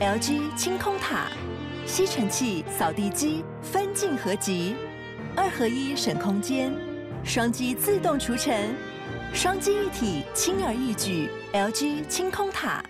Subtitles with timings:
[0.00, 1.26] LG 清空塔，
[1.84, 4.74] 吸尘器、扫地机分镜合集，
[5.36, 6.72] 二合一省空间，
[7.22, 8.74] 双击自动除尘，
[9.34, 11.28] 双击一体轻而易举。
[11.52, 12.82] LG 清空塔。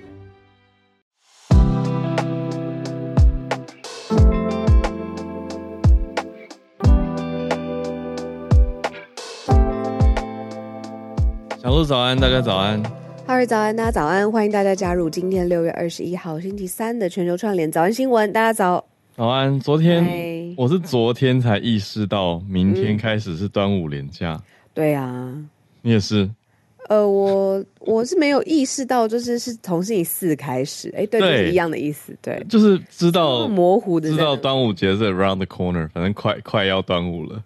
[11.60, 12.99] 小鹿早安，大家早安。
[13.30, 18.32] 哈喽早安，大家早安，欢迎大家加入今天六月二十一号星期三的全球串联早安新闻。
[18.32, 19.60] 大家早，早安。
[19.60, 24.32] 昨天 Hi 我是昨天才意识到，明天开始是端午连假。
[24.32, 24.42] 嗯、
[24.74, 25.32] 对啊，
[25.80, 26.28] 你也是。
[26.88, 30.92] 呃，我我是没有意识到，就是是从星期四开始。
[30.96, 32.12] 哎，对，对就是一样的意思。
[32.20, 37.40] 对，就是知道模糊的，知道端午节是 around the corner，反正快快要端午了。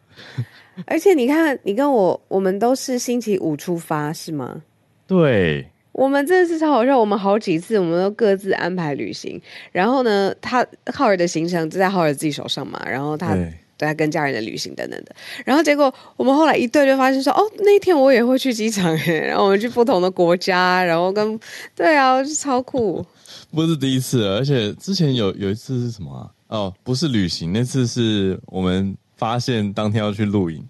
[0.87, 4.63] 而且你看，你跟我，我们都是星期五出发，是吗？
[5.07, 6.99] 对，我们真的是超好笑。
[6.99, 9.41] 我们好几次，我们都各自安排旅行。
[9.73, 12.79] 然后呢，他浩尔的行程就在浩尔自己手上嘛。
[12.85, 15.15] 然后他对他跟家人的旅行等等的。
[15.47, 19.27] 然后结果我们后来一对就发现说，哦，那一天我也会去机场耶。
[19.27, 21.41] 然后我们去不同的国家，然后跟
[21.75, 23.05] 对啊，就超酷。
[23.51, 26.31] 不是第一次，而且之前有有一次是什么啊？
[26.49, 28.97] 哦，不是旅行，那次是我们。
[29.17, 30.69] 发现当天要去露营，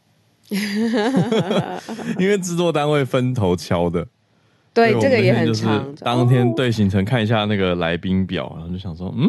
[2.21, 4.07] 因为制作单位分头敲的。
[4.75, 5.95] 对，这个也很长。
[6.01, 9.27] 当天对行程看一下那个来宾表，然后就想说，嗯，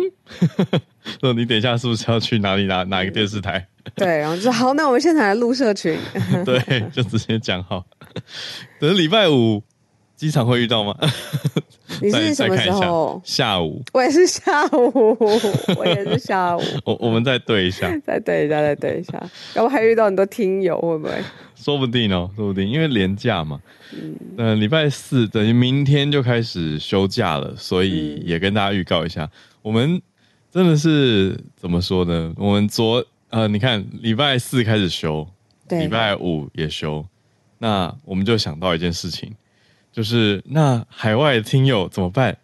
[1.22, 3.66] 说你等一下是不是要去哪里哪哪一个电视台？
[3.96, 5.96] 对，然后就说好，那我们现场来录社群。
[6.44, 7.86] 对，就直接讲好。
[8.80, 9.62] 等礼拜五。
[10.16, 10.96] 机场会遇到吗？
[12.02, 13.22] 你是什么时候？
[13.24, 13.82] 下午。
[13.94, 15.18] 我也是下午，
[15.78, 16.62] 我也是下午。
[16.84, 19.12] 我我们再对一下，再对一下，再对一下。
[19.54, 21.14] 然后还遇到很多听友，会不会？
[21.56, 23.62] 说不定哦，说不定，因为连假嘛。
[23.94, 24.16] 嗯。
[24.38, 29.30] 呃，礼拜四等于明天就开始休假了，所以也跟大家预告一下，嗯、
[29.62, 30.02] 我们
[30.52, 32.34] 真的是怎么说呢？
[32.38, 35.26] 我们昨呃，你看礼拜四开始休，
[35.70, 37.06] 礼拜五也休，
[37.60, 39.34] 那我们就想到一件事情。
[39.96, 42.38] 就是那海外听友怎么办？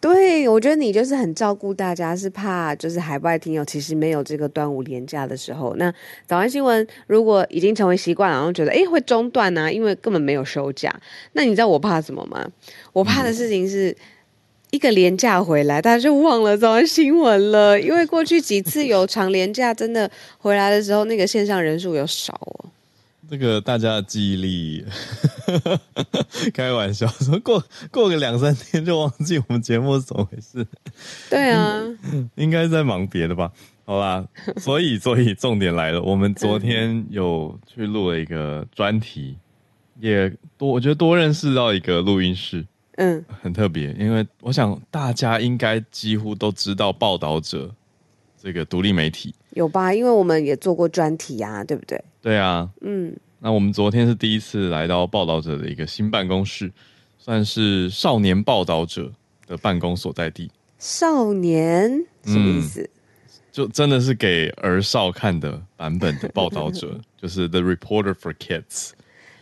[0.00, 5.92] 对，我觉得你就是很照顾大家，是怕就是海外听友其实没有这个端午连假的时候，那
[6.26, 10.90] 早安新闻如果已经成为习惯，然后觉得诶会中断啊，因为根本没有休假。
[11.32, 12.48] 那你知道我怕什么吗？
[12.94, 13.94] 我怕的事情是
[14.70, 22.70] 一个连假回来，大家就忘了早安新闻了，因为过去几次有长连假，真的回来的时候那个线上人数有少哦。
[23.30, 24.84] 这个大家的记忆力，
[26.54, 30.66] 开玩笑说过过个两三天就忘记我们节目是怎么回事？
[31.28, 31.82] 对啊，
[32.36, 33.52] 应该在忙别的吧？
[33.84, 39.36] 好吧，所以所以重点来了，我们昨天有去录了一个专题，
[40.00, 42.64] 也多我觉得多认识到一个录音室，
[42.96, 47.74] 嗯，很特别，因为我想大家应该几乎都知道报道者
[48.42, 49.34] 这个独立媒体。
[49.50, 49.92] 有吧？
[49.92, 52.02] 因为我们也做过专题啊，对不对？
[52.28, 53.16] 对啊，嗯。
[53.38, 56.70] 那我们昨天是第一次来到报道者的一个新办公室，
[57.16, 59.10] 算是少年报道者
[59.46, 60.50] 的办公所在地。
[60.78, 61.88] 少年
[62.24, 62.82] 什么意思？
[62.82, 62.88] 嗯，
[63.50, 68.90] 就真的是给儿少看的版本的报道者， 就是 The Reporter for Kids。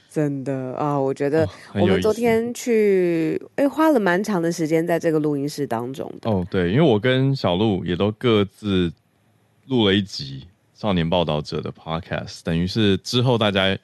[0.09, 6.31] 真的啊，我觉得我们昨天去，哎、哦，花了蛮长的时间在这个录音室当中的。
[6.31, 8.93] 哦，对，因为我跟小鹿也都各自。
[9.69, 13.77] 录了一集少年报道者的 podcast，等于是之后大家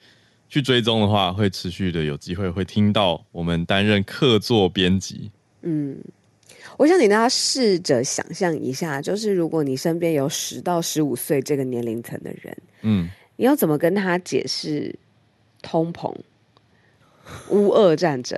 [0.47, 5.31] 去追踪的话，会持续的有机会会听到我们担任客座编辑。
[5.63, 5.97] 嗯，
[6.77, 14.93] 我想请大家试着想象一下，就是如果你身边有十到十五岁这个年龄层的人，嗯，你要怎么跟他解释
[15.63, 16.15] 通膨、
[17.49, 18.37] 乌俄战争？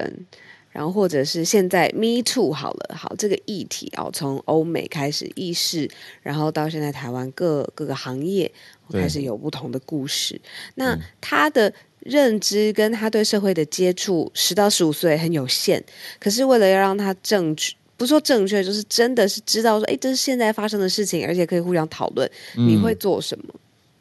[0.75, 5.89] 然后，或者是现在 Me Too 好了，好这个议题哦，从欧美开始意识，
[6.21, 8.51] 然后到现在台湾各各个行业
[8.91, 10.37] 开始有不同的故事。
[10.73, 15.81] 那他的认知跟他对社会的接触，十到十五岁很有限。
[16.19, 22.29] 可是为了要让他正确，不说正确，就是真的是知道说，哎，这是现在发生的事情，而且可以互相讨论。
[22.57, 23.45] 嗯、你会做什么？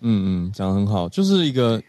[0.01, 1.81] 嗯嗯，讲得很好，就是一个。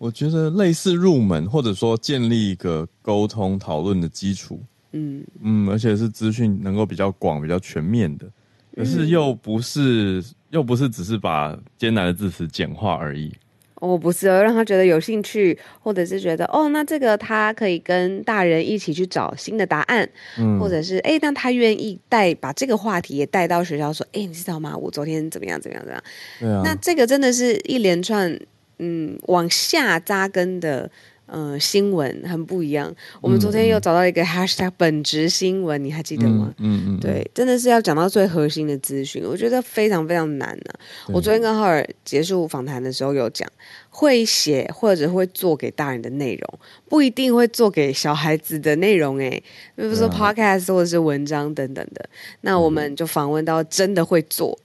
[0.00, 4.58] 我觉得类似入门，或者说建立一个沟通讨论的基础，
[4.92, 8.26] 嗯嗯，而且是资讯能够比较广、比较全面的，
[8.74, 13.30] 可是又不是、嗯、又不是只是把艰难的字词简化而已。
[13.74, 20.08] 哦，不是，让他觉得有兴趣，或者是觉得哦，那这个他可以跟大人一起去找新的答案，
[20.38, 24.74] 嗯，或者是哎，那他愿意带把这个话题也带到学校，说，哎，你知道吗？
[24.74, 26.04] 我昨天怎么样怎么样怎么样？
[26.40, 28.40] 对啊，那这个真的是一连串。
[28.80, 30.90] 嗯，往下扎根的
[31.26, 32.92] 呃，新闻很不一样。
[33.20, 36.52] 我们昨天又找到一个 hashtag 本职新闻，你还记得吗？
[36.58, 40.80] 嗯嗯，对，真的是要讲到最核心的资讯，我觉得非常非常难呢、啊。
[41.12, 43.48] 我昨天跟浩尔结束访谈的时候有讲，
[43.90, 49.16] 会写或者会做给大人的内容，不一定会做给小孩子的内容。
[49.20, 49.30] 哎，
[49.76, 52.08] 比如说 podcast 或者是文章等等的。
[52.40, 54.58] 那我们就访问到真的会做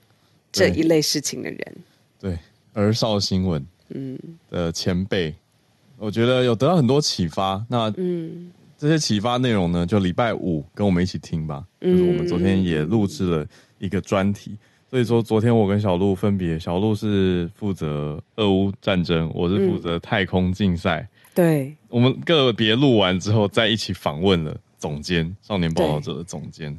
[0.50, 1.76] 这一类事情的人，
[2.18, 2.36] 对，
[2.72, 4.18] 儿少新闻，嗯
[4.50, 5.34] 的前辈。
[5.98, 7.64] 我觉得有得到很多启发。
[7.68, 11.64] 那嗯，这些启发内容呢，就礼拜五跟我们一起听吧。
[11.80, 13.46] 就是我们昨天也录制了
[13.78, 14.56] 一个专题。
[14.88, 21.08] 所以说，昨天我跟小鹿分别，小鹿是负责俄乌战争，我是负责太空竞赛。
[21.34, 26.76] 对，我们个别录完之后，再一起访问了总监，少年报道者的总监。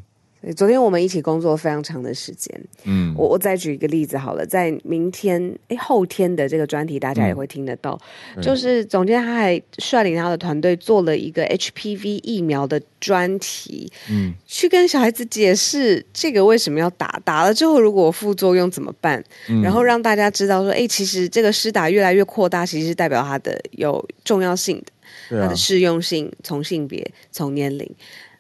[0.55, 2.53] 昨天我们一起工作非常长的时间。
[2.83, 7.99] 嗯，我我再举一个例子好了，在明天哎后天的这个专题，大家也会听得到。
[8.35, 24.81] 嗯、就是总监他还率领他的团队做了一个 HPV 疫苗的专题，嗯，去跟小孩子解释这个为什么要打，打了之后如果副作用怎么办，嗯、然后让大家知道说，哎，其实这个施打越来越扩大，其实是代表它的有重要性
[25.29, 27.89] 的，它的适用性从性别从年龄。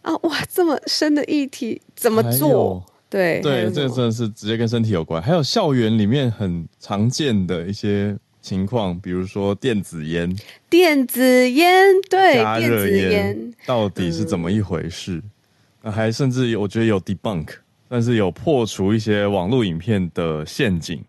[0.07, 2.81] 啊哇，这么深的议题怎么做？
[3.09, 5.21] 对对，这个真的是直接跟身体有关。
[5.21, 10.33] 还有校园里面很常见的一些情况，比如说电子烟、
[10.69, 15.21] 电子烟，对，加热烟到底是怎么一回事？
[15.81, 17.49] 那、嗯、还甚至我觉得有 debunk，
[17.89, 21.03] 但是有破除一些网络影片的陷阱，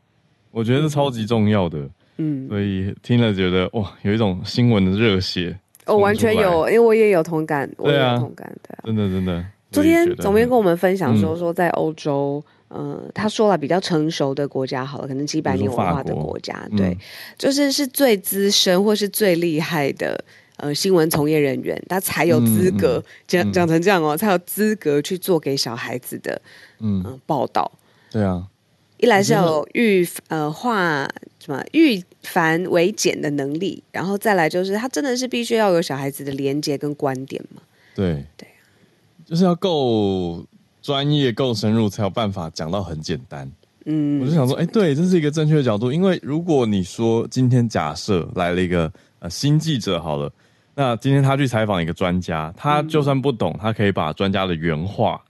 [0.50, 1.88] 我觉得是超级重要的。
[2.16, 5.56] 嗯，所以听了觉得哇，有一种新闻的热血。
[5.88, 9.44] 我、哦、完全有，因为我也有同感，我也有同感，对啊，真的真的。
[9.70, 16.98] 昨天总编跟我们分享说，说在欧洲，嗯、呃，他说了比较成熟的国家，好了，可能几百年文化的国家，对，嗯、
[17.36, 20.24] 就是是最资深或是最厉害的
[20.56, 26.40] 呃新闻从业人员，他才有资格讲讲、嗯、成这样哦，才有资格去做给小孩子的
[26.80, 27.70] 嗯、呃、报道。
[28.10, 28.42] 对啊，
[28.98, 31.08] 一来是有预呃化
[31.38, 32.02] 什么预。
[32.24, 37.62] 繁为简的能力，然后再来就是他真的是必须要有小孩子的连接跟观点嘛？
[37.94, 38.46] 对对，
[39.24, 40.44] 就是要够
[40.82, 43.50] 专业、够深入，才有办法讲到很简单。
[43.86, 45.90] 嗯，我就想说，哎，对，这是一个正确的角度。
[45.90, 50.30] 因为如果你说今天假设来了一个呃新记者，好了，
[50.74, 55.24] 那今天他去采访一个专家，他就算不懂，他可以把专家的原话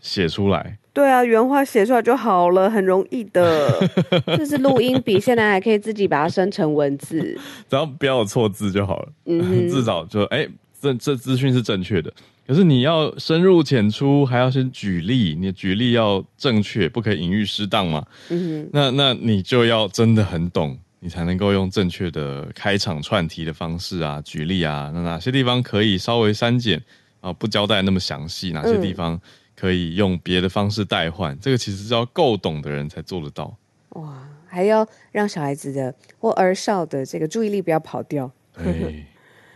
[0.00, 0.76] 写出来。
[0.94, 3.68] 对啊，原话写出来就好了，很容易的。
[4.38, 7.18] 这是录音笔，现在还可以自己把它生成文字，
[7.68, 9.08] 只要不要有错字就好了。
[9.26, 10.48] 嗯，至少就哎，
[10.80, 12.10] 这这资讯是正确的。
[12.46, 18.06] 可是你要深入浅出，还要先举例，你的举例要正确，不可以隐喻失当嘛。
[18.28, 26.80] 嗯哼，那那你就要真的很懂，你才能够用正确的开场串题的方式啊，举例啊，那哪些地方可以稍微删减
[27.20, 29.14] 啊，不交代那么详细，哪些地方。
[29.14, 29.20] 嗯
[29.56, 33.56] 可以用别的方式代换，这个其实是要够懂的人才做得到。
[33.90, 38.30] 哇，还要让小孩子的或儿少的这个注意力不要跑掉。
[38.54, 39.04] 对，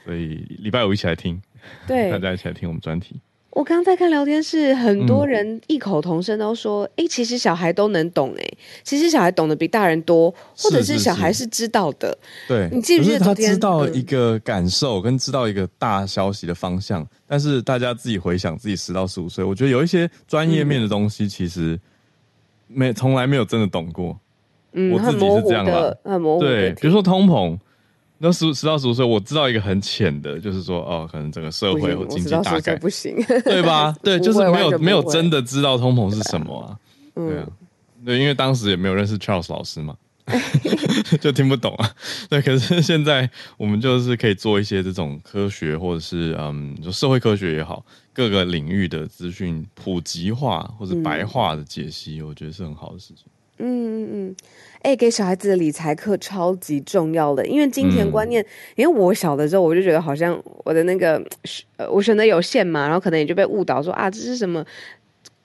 [0.05, 1.41] 所以礼拜五一起来听，
[1.87, 3.21] 对， 大家一起来听我们专题。
[3.51, 8.49] 我刚刚在看聊天室，很多人异口同声都说：“哎、嗯，其实小孩都能懂，哎，
[8.85, 12.17] 其实小孩懂得比大人多，或者是小孩是知道的。
[12.47, 21.81] 是是是”对，你记不记得他知道一个感受，跟知道一个大消息的方向，嗯、但是大家自己回想自己十到十五岁，我觉得有一些专业面的东西，其实
[22.69, 24.17] 没从来没有真的懂过。
[24.73, 26.41] 嗯，我自己是这样的，很模糊。
[26.41, 27.59] 对，比如说通膨。
[28.19, 33.95] 那十十到十五岁，我知道一个很浅的，就是说，哦，可能整个社会或经济大概不行，对吧？
[34.03, 36.77] 对，就是没有没有真的知道通膨是什么啊？
[37.15, 37.49] 对啊，
[38.05, 39.97] 对，因为当时也没有认识 Charles 老师嘛，
[41.21, 41.91] 就听不懂啊。
[42.29, 53.27] 对，可是现在我们就是可以做一些这种科学，或者是嗯，就社会科学也好，各个领域的资讯普及化或者白话的解析，我觉得是很好的事情。
[53.61, 54.37] 嗯嗯嗯，
[54.81, 61.23] 哎、欸，给小孩子的理财课超级重要的，因为金钱观念，嗯、因为我小的时候我就觉得好像我的那个
[61.77, 64.65] 呃，我选择有限嘛，然后可能也就被误导说啊，这是什么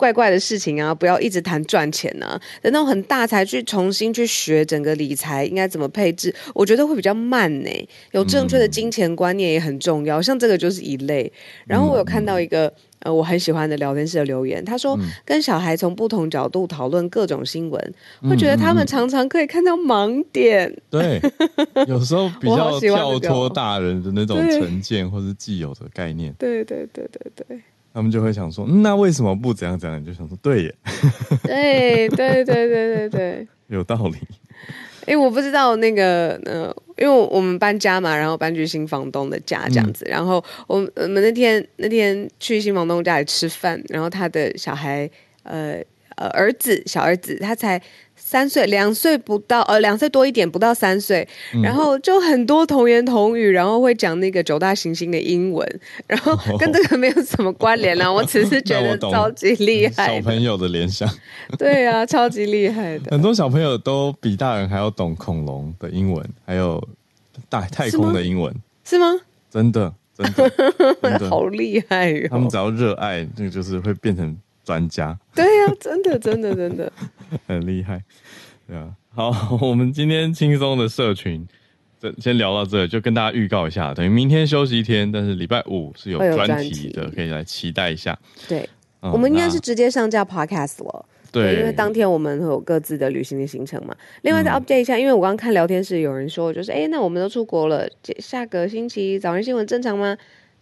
[0.03, 7.69] 怪怪的事情啊，不要一直谈赚钱啊，等到很大才去重新去学整个理财应该怎么配置，我觉得会比较慢呢。
[8.11, 11.31] 有正确的金钱观念也很重要，像这个就是一类。
[11.65, 12.73] 然后我有看到一个。
[13.05, 20.69] 呃，我很喜欢的聊天室的留言，他说跟小孩从不同角度讨论各种新闻，嗯、会觉得他们常常可以看到盲点。
[20.69, 21.21] 嗯、对，
[21.85, 26.33] 有时候比较 跳脱大人的那种成见或是既有的概念。
[26.39, 27.59] 对对对对对，
[27.93, 30.01] 他们就会想说，那为什么不怎样怎样？
[30.01, 30.75] 你就想说，对耶，
[31.43, 34.17] 对 对对对对对，有道理。
[35.05, 45.09] 哎，我不知道那个呃，因为我们搬家嘛，然后搬去新房东的家这样子，嗯、然后我们我们那天那天去新房东家里吃饭，然后他的小孩
[45.43, 45.75] 呃
[46.15, 47.81] 呃儿子小儿子他才。
[48.33, 61.07] 三岁，两岁不到，呃，两岁多一点，不到三岁，嗯、然后就很多童言童语，然后会讲那个九大行星的英文，然后跟这个没有什么关联啦、啊，我只是觉得超级厉害，小朋友的联想，
[61.59, 66.83] 对啊，超级厉害的，很多小朋友都比大人还要懂恐龙的英文，还有
[67.47, 68.51] 大太空的英文，
[68.83, 69.13] 是吗？
[69.51, 70.49] 真的，真的，
[71.03, 72.29] 真的 好厉害哟、哦！
[72.31, 75.17] 他们只要热爱，那个就是会变成专家。
[75.35, 76.91] 对呀、啊，真的，真的，真的
[77.47, 78.03] 很厉害。
[78.67, 81.45] 对啊，好， 我们今天轻松的社群，
[81.99, 88.17] 这先聊到这，就跟大家预告一下，等于明天休息一天，但是礼拜五是有专题的，可以来期待一下。
[88.47, 88.67] 对，
[89.01, 91.05] 嗯、我们应该是直接上架 podcast 了。
[91.31, 93.95] 对，因为当天我们会有各自的旅行的行程嘛。
[94.21, 97.89] 另外再 update 一下，嗯、因为我刚刚看聊天室有人说，就是哎，那我们都出国了，
[98.19, 100.15] 下个星期早安新闻正常吗？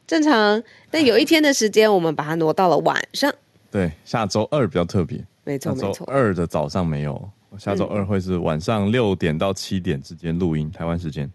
[0.07, 0.63] 正常。
[0.89, 3.33] 但有一天的时间，我们把它挪到了晚上。
[3.71, 7.29] 对，下周二比较特别，没错没错，周二的早上没有。
[7.57, 11.29] 下周二会是晚上六点到七点之间录音，台湾时间。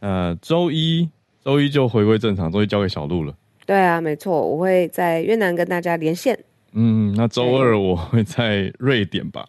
[0.00, 1.08] 呃，周一
[1.44, 3.34] 周一就回归正常，周一交给小鹿了。
[3.66, 6.38] 对啊，没错，我会在越南跟大家连线。
[6.72, 9.46] 嗯，那周二我会在瑞典吧？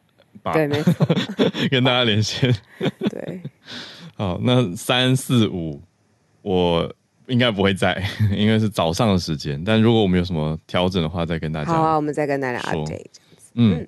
[0.53, 1.07] 对，没错，
[1.71, 2.53] 跟大家连线。
[3.09, 3.41] 对，
[4.15, 5.81] 好，那三四五
[6.41, 6.93] 我
[7.27, 8.01] 应该不会在，
[8.35, 9.63] 因为是早上的时间。
[9.63, 11.71] 但如果我们有什么调整的话，再跟大家。
[11.71, 13.51] 好啊，我们再跟大家 update 这样子。
[13.55, 13.79] 嗯。
[13.79, 13.87] 嗯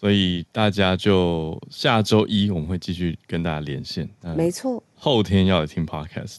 [0.00, 4.80] 所以大家就下周一我们会继续跟大家连线，没错。
[4.94, 6.36] 后天要来听 podcast，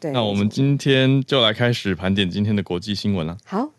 [0.00, 0.10] 对。
[0.10, 3.36] 那我们今天就来开始盘点今天的国际新闻了。
[3.44, 3.70] 好，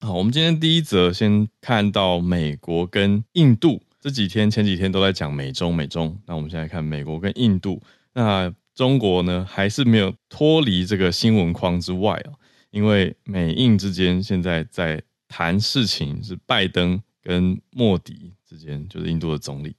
[0.00, 7.80] 好，我们今天第一则先看到美国跟印度这几天前几天都在讲美中美中，那我们现在看美国跟印度，
[8.12, 12.30] 那中国呢还是没有脱离这个新闻框之外啊，
[12.70, 18.32] 因为美印之间现在在谈事情，是拜登跟莫迪。
[18.46, 19.74] 之间就是印度的总理，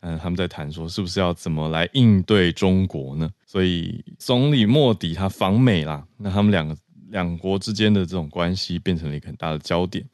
[0.00, 3.28] 嗯，他们在谈说是不是要怎么来应对中国呢？
[3.44, 6.74] 所以总理莫迪他访美啦，那他们两个
[7.08, 10.08] 两国之间的这种关系变成了一个很大的焦点，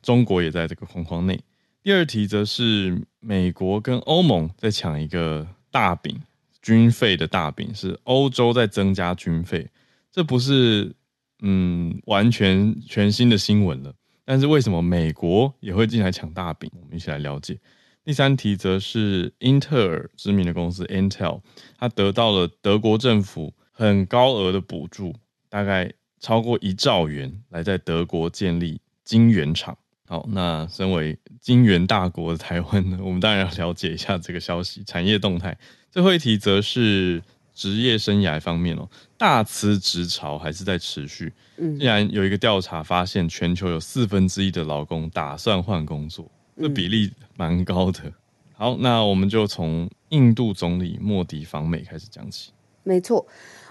[0.00, 1.38] 中国也在这个框框内。
[1.82, 6.18] 第二题则是美国跟欧盟在抢一个大饼，
[6.62, 9.68] 军费的大饼是欧洲在增加军费，
[10.10, 10.94] 这不是
[11.40, 13.92] 嗯完全全新的新闻了。
[14.24, 16.70] 但是为什么美国也会进来抢大饼？
[16.80, 17.58] 我们一起来了解。
[18.04, 21.40] 第三题则是英特尔知名的公司 Intel，
[21.76, 25.14] 它得到了德国政府很高额的补助，
[25.48, 29.76] 大概超过一兆元，来在德国建立晶圆厂。
[30.06, 35.56] 好，那身为晶圆大国的台湾呢，我们当然要了解一下这个消息产业动态。
[35.92, 37.22] 最后一题则是。
[37.54, 41.30] 职业生涯方面哦，大辞职潮还是在持续。
[41.58, 46.26] 嗯，既然有一个调查发现，全球有四分之一的劳工打算换工作，
[46.58, 48.10] 这比例蛮高的。
[48.54, 52.52] 好，那我们就从印度总理莫迪访美开始讲起。
[52.84, 53.24] 没错，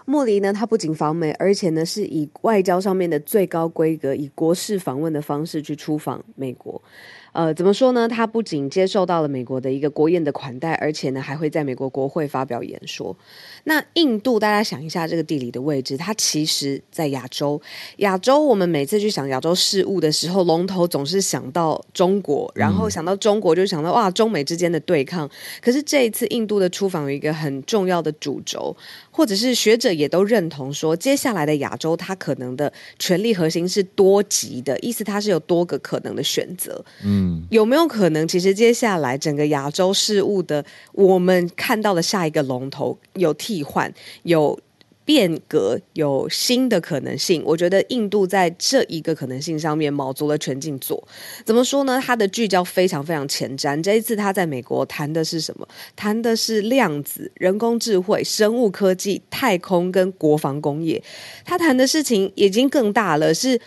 [0.05, 6.79] 莫迪呢，他不仅访美，而且呢是以外交上面的最高规格，以国事访问的方式去出访美国。
[7.33, 8.07] 呃，怎么说呢？
[8.07, 13.15] 他不仅接受到了美国的一个国宴的款待，而且呢，还会在美国国会发表演说。
[13.63, 17.61] 那印度，大家想一下这个地理的位置，它其实在亚洲。
[17.97, 25.29] 亚洲，我们每次去想亚洲事务的时候，龙头总是想到中国，然后想到中国就想到哇，中美之间的对抗。
[25.61, 28.75] 可是这一次印度的出访有一个很重要的主轴，
[29.09, 36.83] 或者是学者也都认同说，接下来的亚洲它可能的权力核心是多极的，意思它是有多个可能的选择。
[37.05, 37.20] 嗯。
[37.49, 40.63] 有没有可能，其实接下来整个亚洲事务的，
[40.93, 44.59] 我们看到的下一个龙头有替换、有
[45.03, 47.41] 变革、有新的可能性？
[47.43, 51.05] 我觉得印度在这一个可能性上面卯足了全劲做。
[51.43, 51.99] 怎么说呢？
[52.01, 53.81] 它的聚焦非常非常前瞻。
[53.81, 55.67] 这一次他在美国谈的是什么？
[55.95, 61.03] 谈的是量子、人工智慧、生物科技、太空跟国防工业。
[61.43, 63.59] 他谈的事情已经更大了，是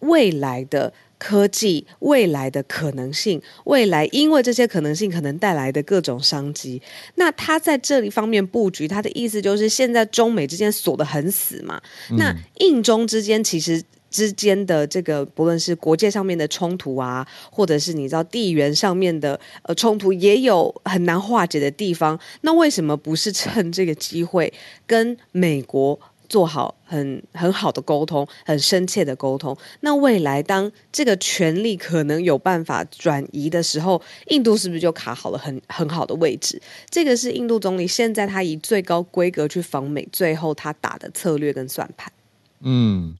[0.00, 0.92] 未来的。
[1.24, 6.82] 科技未来的可能性，未来因为这些可能性可能带来的各种商机，
[7.14, 11.80] 那他在这一方面布局，他的意思就是现在中美之间锁得很死嘛。
[12.10, 22.20] 嗯、那印中之间其实之间的这个不论是国界上面的冲突啊，或者是你知道地缘上面的呃冲突，也有很难化解的地方。
[22.42, 24.52] 那为什么不是趁这个机会
[24.86, 25.98] 跟美国？
[26.28, 29.56] 做好很很好的沟通，很深切的沟通。
[29.80, 36.60] 那未来当这个权力可能有办法转移的时候，印度是不是就卡好了很很好的位置？
[36.88, 42.12] 这个是印度总理现在他以最高规格去访美，最后他打的策略跟算盘。
[42.60, 43.16] 嗯，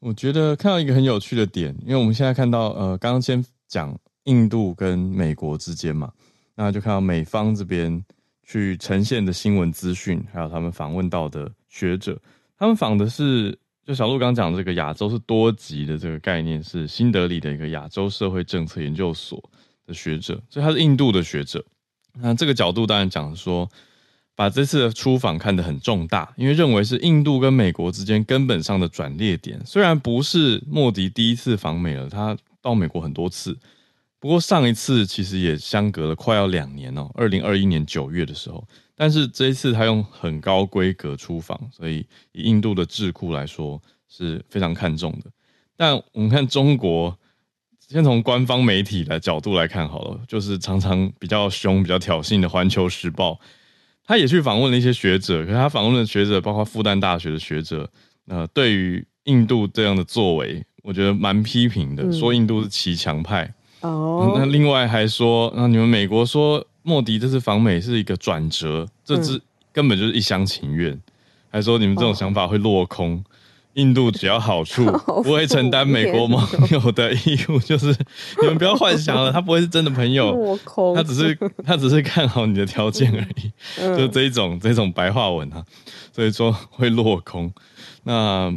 [0.00, 6.12] 我觉得看到一个很有趣的点，因为我们现在看到呃，刚刚先讲印度跟美国之间嘛，
[6.56, 8.04] 那就看到美方这边
[8.44, 12.18] 去呈现的新闻资讯，还有他们访问到的学者。
[12.60, 19.42] 他们访的是，就小鹿刚讲的这个亚洲是多极的这个概念，是新德里的一个亚洲社会政策研究所
[19.86, 21.64] 的学者，所以他是印度的学者。
[22.20, 23.66] 那这个角度当然讲说，
[24.36, 29.58] 把这次的出访看得很重大，因为认为是印度跟美国之间根本上的转捩点。
[29.64, 33.56] 虽然不是莫迪第一次访美了，他到美国很多次，
[34.18, 38.68] 不过上一次其实也相隔了快要两年哦，二零二一年九月的时候。
[39.00, 43.80] 但是这一次他用很高规格出访，所以以印度的智库来说
[44.10, 45.30] 是非常看重的。
[45.74, 47.18] 但我们看中国，
[47.88, 53.32] 先从官方媒体的角度来看好了，就是常常比较凶、比较挑衅的《环球时报》，
[54.04, 57.90] 他也去访问了一些学者，可是他访问的学者包括复旦大学的学者，
[58.26, 63.50] 呃，对于印度这样的作为，我觉得蛮批评的，说印度是骑墙派。
[63.80, 66.62] 哦、嗯，那另外还说，那你们美国说。
[66.82, 69.40] 莫迪这次访美是一个转折，这只
[69.72, 71.02] 根本就是一厢情愿，嗯、
[71.50, 73.24] 还说你们这种想法会落空，哦、
[73.74, 74.84] 印度只要 好处，
[75.22, 77.86] 不会承担美国盟友的义务，就是
[78.40, 80.58] 你们不要幻想了，他不会是真的朋友，
[80.94, 85.64] 他只是他只是看好你的条件而已，嗯、就这一种这种白话文啊，
[86.12, 87.52] 所以说会落空。
[88.02, 88.52] 那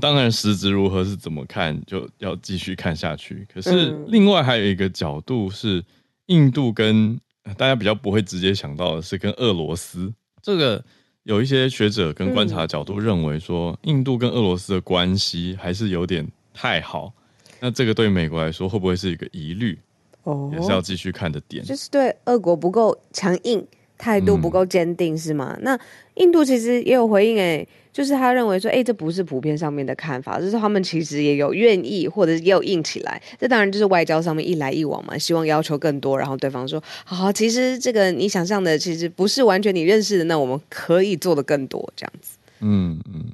[0.00, 3.46] 当然实质如何是怎么看，就要继续看下去。
[3.54, 5.82] 可是另外还有一个角度是
[6.26, 7.18] 印度跟
[7.56, 10.82] 大家比较不会直接想到的是跟俄罗斯这个，
[11.24, 17.12] 有一些学者跟观察角度认为说，印度跟俄罗斯的关系还是有点太好。
[17.60, 19.78] 那这个对美国来说会不会是一个疑虑？
[20.24, 23.66] 哦，也是要继续看的点，就是对俄国不够强硬，
[24.00, 25.56] 态度不够坚定，是吗？
[25.60, 25.78] 那
[26.14, 27.68] 印度其实也有回应，诶。
[27.92, 33.20] 就是他认为说，哎、欸，这不是普遍上面的看法，就是他们其实也有愿意，或者也有硬起来。
[33.36, 42.38] 这当然就是外交上面一来一往嘛，希望要求更多，然后对方说，好，好，其实这个你想象的，其实不是完全你认识的，那我们可以做的更多，这样子。
[42.60, 43.24] 嗯嗯，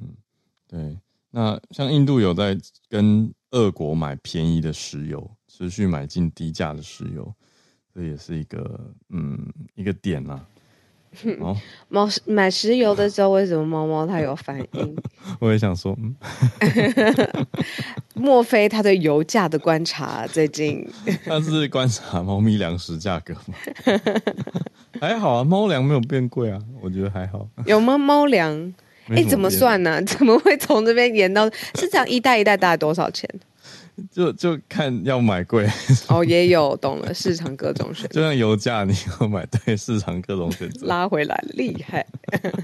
[0.67, 0.97] 对。
[1.29, 2.57] 那像印度有在
[2.89, 7.31] 跟俄国买便宜的石油，持续买进低价的石油，
[7.93, 9.37] 这也是一个嗯
[9.75, 10.47] 一个点呐、啊。
[11.39, 11.55] 哦，
[11.89, 14.97] 猫买石油的时候，为什么猫猫它有反应？
[15.39, 16.15] 我也想说，嗯，
[18.15, 20.87] 莫非他对油价的观察最近？
[21.25, 23.55] 他是观察猫咪粮食价格吗？
[24.99, 27.47] 还好啊，猫粮没有变贵啊，我觉得还好。
[27.65, 27.97] 有吗？
[27.97, 28.73] 猫粮？
[29.09, 30.01] 哎、欸，怎么算呢、啊？
[30.05, 31.49] 怎么会从这边延到？
[31.79, 33.29] 是这样一袋一袋大概多少钱？
[34.11, 35.67] 就就看要买贵
[36.07, 42.05] 哦，也有懂了，市场各种选择，就像油价，你要买对市场各种选择，拉回来厉害，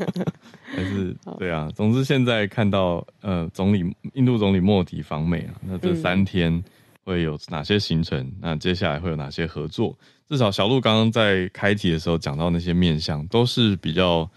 [0.75, 1.69] 还是对啊。
[1.75, 6.63] 总之现在看到呃，总理印度总理莫迪访美啊，那这三天
[7.03, 8.19] 会有哪些行程？
[8.19, 9.97] 嗯、那接下来会有哪些合作？
[10.29, 14.29] 至少小鹿刚刚在开题的时候讲到那些面向，都是比较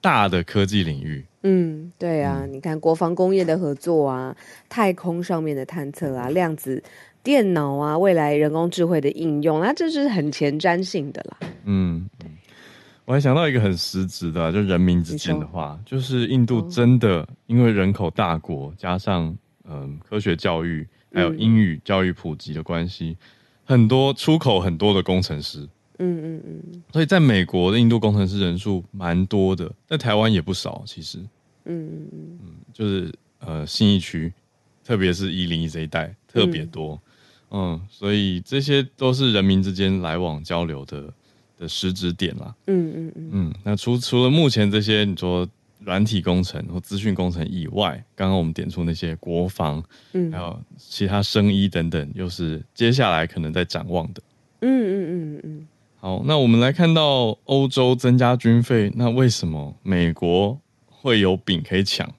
[0.00, 1.24] 大的科技领域。
[1.48, 4.36] 嗯，对啊，嗯、你看国防工业的合作啊，
[4.68, 6.82] 太空上面的探测啊，量子
[7.22, 11.48] 电脑啊，未来人工智慧的应用，那这是很前瞻性的啦。
[11.64, 12.10] 嗯，
[13.04, 19.26] 我还想到一个很实质的、啊，就人民之间的话，就是印度真的因为人口大国，加上
[19.68, 23.26] 嗯、呃、科学教育还有英语教育普及的关系，嗯、
[23.64, 25.60] 很多出口很多的工程师。
[25.98, 31.20] 嗯嗯嗯，所以在美国的印度工程师人数蛮多的，在台湾也不少，其实。
[31.66, 34.32] 嗯嗯嗯，就是呃信义区，
[34.84, 37.00] 特别是一零一这一带特别多，
[37.50, 41.12] 嗯，嗯，所以这些都是人民之间来往交流的
[41.58, 42.54] 的实质点啦。
[42.66, 45.48] 嗯嗯嗯嗯，那除除了目前这些你说
[45.80, 54.22] 软体工程或资讯工程以外，刚刚我们点出那些国防，嗯，还有其他生医等等，又是接下来可能在展望的。
[54.60, 55.68] 嗯嗯嗯嗯嗯。
[55.98, 60.58] 好，那我们来看到欧洲增加军费，那为什么美国？
[61.06, 62.12] 会有饼可以抢，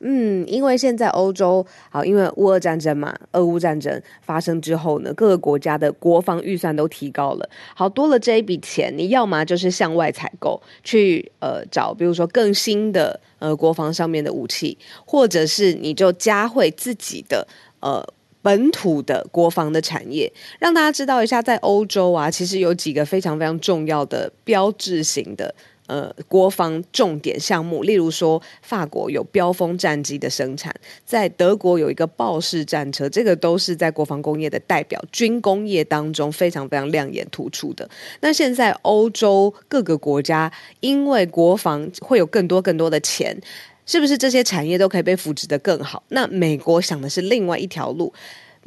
[0.00, 17.48] 嗯，因为现在欧洲好，因为乌俄战争嘛，俄乌战争发生之后呢，各个国家的国防预算都提高了，好，多了这一笔钱，你要么就是向外采购，去呃找，比如说更新的呃国防上面的武器，或者是你就加惠自己的
[17.80, 18.06] 呃
[18.42, 25.54] 本土的国防的产业，让大家知道一下，在欧洲啊，其实有几个非常非常重要的标志性的。
[25.88, 30.72] 呃国防重点项目，例如说法国有标风战机的生产，
[31.04, 37.90] 在德国有一个豹式战车，这个都是在国防工业的代表军工业当中非常非常亮眼突出的。
[38.20, 43.36] 那现在欧洲各个国家因为国防会有更多更多的钱，
[43.84, 46.02] 是不是这些产业都可以被扶持得更好？
[46.10, 48.12] 那美国想的是另外一条路。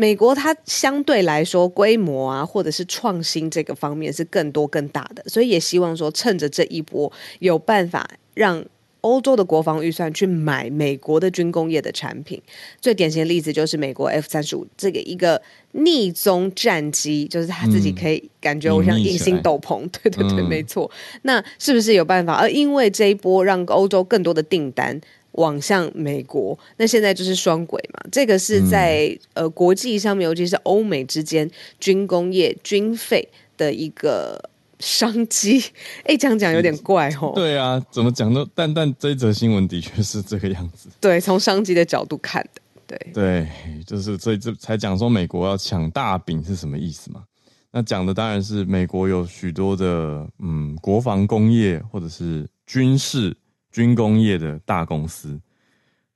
[0.01, 8.65] 美国它相对来说规模啊，或者是创新这个方面是更多更大的，所以也希望说趁着这一波有办法让
[9.01, 12.41] 欧洲的国防预算去买美国的军工业的产品。
[12.79, 15.39] 最典型的例子就是美国 F 三十五这个一个
[15.73, 20.89] 逆踪战机，就是他自己可以感觉我像隐形斗篷，对对对，没错。
[21.21, 22.33] 那是不是有办法？
[22.33, 24.99] 而因为这一波让欧洲更多的订单。
[25.33, 27.99] 往向美国，那现在就是双轨嘛。
[28.11, 35.63] 这个是在、嗯、呃国际上面，尤其是欧美之间军工业军费的一个商机。
[36.03, 37.31] 哎，这样讲有点怪哦。
[37.33, 40.89] 对啊，怎么讲都，但但这则新闻的确是这个样子。
[40.99, 43.47] 对，从商机的角度看的，对对，
[43.85, 47.23] 就是所以这才讲说美国要抢大饼是什么意思嘛？
[47.71, 53.33] 那讲的当然是美国有许多的嗯国防工业或者是军事。
[53.71, 55.39] 军工业的大公司，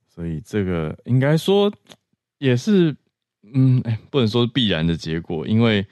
[0.06, 1.72] 所以这个应该说
[2.38, 2.94] 也是，
[3.54, 5.86] 嗯，哎，不能说是必然的结果，因为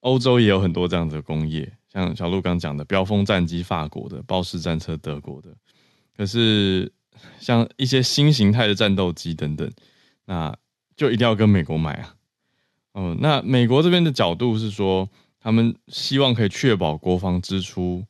[0.00, 5.50] 欧洲也有很多这样子的工业，像小鹿刚讲的飙风战机，法国的豹式战车，德国的。
[6.16, 6.92] 可是
[7.40, 9.68] 像一些新形态的战斗机等等，
[10.26, 10.56] 那
[10.96, 12.14] 就一定要跟美国买啊。
[12.94, 15.08] 嗯，那美国这边的角度是说，
[15.40, 18.04] 他们希望可以确保国防支出，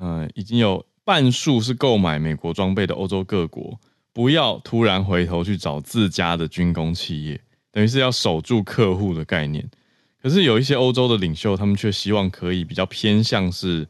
[0.00, 0.84] 嗯，已经有。
[1.04, 3.78] 半数是购买美国装备的欧洲各国，
[4.12, 7.40] 不要突然回头去找自家的军工企业，
[7.72, 9.68] 等于是要守住客户的概念。
[10.22, 13.84] 可是有一些欧洲的领袖，他们却希望可以比较偏向是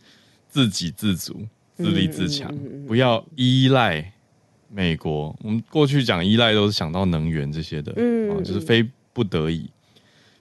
[0.49, 1.47] 自给自足、
[1.77, 2.51] 自立自强，
[2.87, 4.13] 不要依赖
[4.71, 5.37] 美国。
[5.43, 7.93] 我们过去讲依赖都是想到能源这些的，
[8.33, 9.69] 啊，就是非不得已。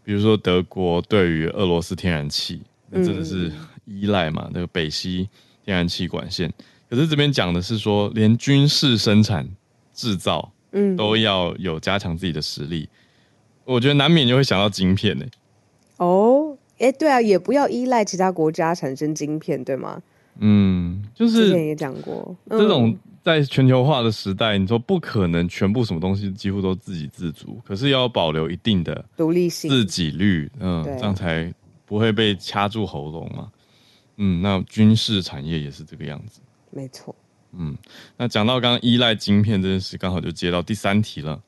[0.06, 3.52] 比如说德国对于俄罗斯天然气，那真的是
[3.84, 5.28] 依赖嘛，那个北溪。
[5.72, 6.52] 天然气管线，
[6.90, 9.48] 可是这边讲的是说，连军事生产
[9.94, 12.90] 制造，嗯，都要有加强自己的实力。
[13.64, 15.26] 我觉得难免就会想到晶片呢。
[15.96, 20.02] 哦，哎、欸，对啊，也不要依赖其他国家产生晶片，对吗？
[20.40, 31.54] 嗯，就是之前也讲过，嗯、这种在全球化的时代，你说不可能全部什么东西几乎都自给自足，可是要保留一定的独立性、自给率，嗯，这样才
[31.86, 33.50] 不会被掐住喉咙嘛。
[34.24, 37.16] 嗯，那军事产业也是这个样子，没错。
[37.54, 37.76] 嗯，
[38.18, 41.42] 那讲到刚刚依赖晶片这件事，刚好就接到第三题了。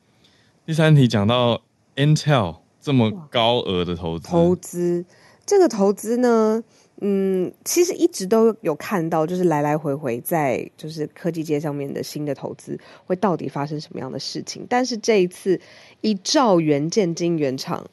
[0.66, 1.62] 第三题讲到
[1.96, 5.06] Intel 这么高额的投资，投资
[5.46, 6.64] 这个投资呢，
[7.02, 14.66] 嗯，其实一直都有看到，就是来来回回在就是科技界上面的新的投资会到底发生什么样的事情。
[14.68, 15.62] 但是这一次
[16.02, 17.86] 一兆元建晶原厂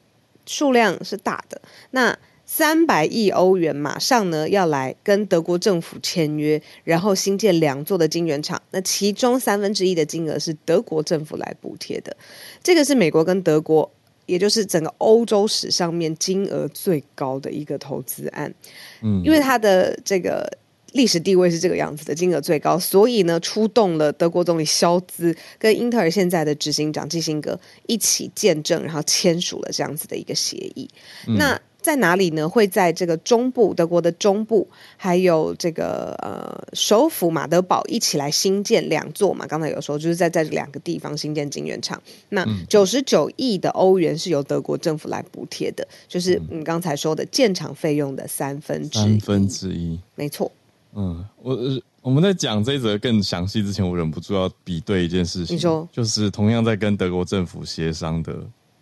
[0.47, 2.17] 数量是大的，那。
[2.53, 8.61] 三百亿欧元，马上呢要来跟德国政府签约，然后新建两座的晶圆厂。
[8.71, 12.13] 那其中三分之一的金额是德国政府来补贴的。
[12.61, 13.89] 这个是美国跟德国，
[14.25, 18.53] 也就是整个欧洲史上面金额最高的一个投资案。
[19.01, 20.45] 嗯，因为它的这个
[20.91, 30.89] 历史地位是这个样子的，金额最高，所以呢出动了德国总理肖兹跟英特尔现在的执行长基辛格一起见证，然后签署了这样子的一个协议。
[31.27, 32.47] 嗯、那在哪里呢？
[32.47, 34.67] 会在这个中部，德国的中部，
[34.97, 39.47] 还有这个呃首府马德堡一起来新建两座嘛。
[39.47, 42.01] 刚才有说，就是在在这两个地方新建晶圆厂。
[42.29, 49.01] 那九十九亿的欧元是由德国政府来补贴的，就是你刚才说的建厂费用的三分之一。
[49.01, 50.51] 三分之一，没错。
[50.93, 51.57] 嗯，我
[52.01, 55.55] 我们在讲这一则更详细之前，我忍不住要比对一件事情。
[55.55, 58.35] 你说，就是同样在跟德国政府协商的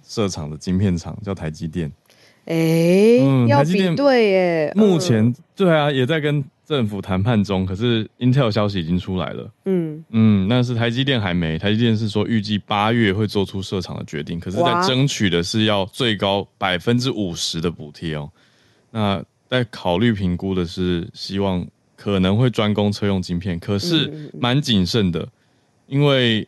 [0.06, 1.90] 设厂的晶片厂叫台积电。
[2.50, 4.74] 哎、欸，嗯，要比对耶。
[4.76, 7.64] 目前、嗯、对啊，也在跟政府谈判中。
[7.64, 11.60] 可是 Intel 消息已经出来了，嗯嗯，但是台积电还没。
[11.60, 18.28] 台积电是说预计八月会做出设厂的决定，可是在争取的是要最高百分之五十的补贴哦。
[18.90, 21.64] 那在考虑评估的是希望
[21.96, 25.28] 可能会专攻车用晶片，可是蛮谨慎的，
[25.86, 26.48] 因为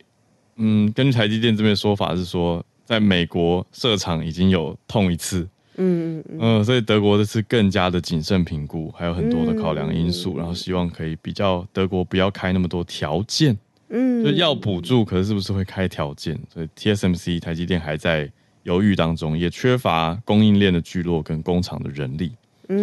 [0.56, 5.48] 嗯，根据台积电这边说法是说，在美国设厂已经有痛一次。
[5.82, 13.56] 嗯嗯嗯，所以德国这次更加的谨慎评估，还有很多的考量因素，嗯、然后希望可以比较德国不要开那么多条件，
[13.88, 16.38] 嗯，就要补助，可是是不是会开条件？
[16.52, 18.30] 所以 TSMC 台积电还在
[18.62, 22.32] 犹豫当中，也缺乏供应链的聚落跟工厂的人力，
[22.68, 22.78] 嗯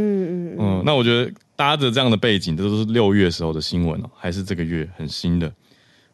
[0.53, 5.51] 嗯嗯，那我觉得搭着这样的背景，这都是六月时候的新闻哦，还是这个月很新的。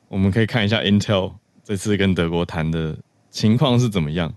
[0.07, 2.95] 我们可以看一下 Intel 这次跟德国谈的
[3.31, 4.31] 情况是怎么样。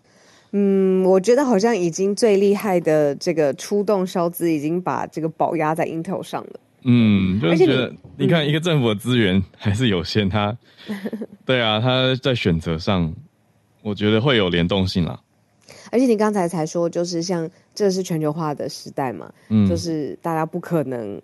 [0.53, 6.61] 嗯，我觉得好像已经最厉害的这个出动烧资，已经把这个宝压在 Intel 上了。
[6.85, 10.57] 嗯，就是觉得你，看一个政府的资源 还是有限，他，
[11.45, 13.13] 对啊，他在选择上，
[13.83, 15.21] 我觉得会有联动性啦。
[15.91, 21.21] 而且你刚才才说，就是像这是全球化的时代嘛，嗯，就是大家不可能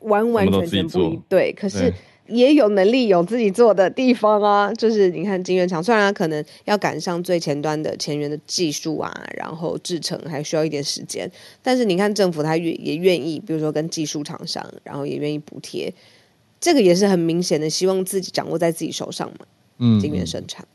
[0.00, 1.92] 完完全全不一对，可是
[2.28, 4.72] 也有能力有自己做的地方啊。
[4.74, 11.30] 就是你看晶圆厂，虽然可能要赶上最前端的前沿的技术啊，然后制成还需要一点时间，
[11.62, 15.92] 但是你看政府他愿也愿意，比如说跟技术厂商，然后也愿意补贴，
[16.60, 19.46] 这个也是很明显的，希望自己掌握在自己手上嘛。
[19.78, 20.66] 嗯，晶圆生产，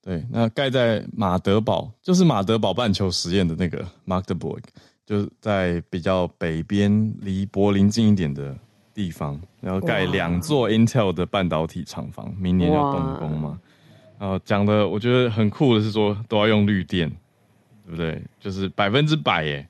[0.00, 0.24] 对。
[0.30, 4.60] 那盖在马德堡，就是马德堡半球实验的那个 Magdeburg，
[5.06, 8.56] 就是在比较北边，离柏林近一点的
[8.94, 13.58] 地方，然后盖两座 Intel 的半导体厂房，明年要动工嘛。
[14.18, 17.08] 然后讲的我觉得很酷的是说，都要用绿电，
[17.86, 18.22] 对不对？
[18.38, 19.68] 就是百分之百耶，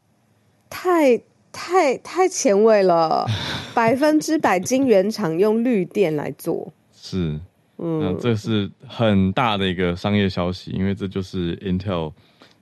[0.68, 1.18] 太
[1.50, 3.26] 太太前卫了，
[3.74, 7.40] 百分之百晶圆厂用绿电来做，是。
[7.84, 12.12] 嗯，这是很大的一个商业消息，因为这就是 Intel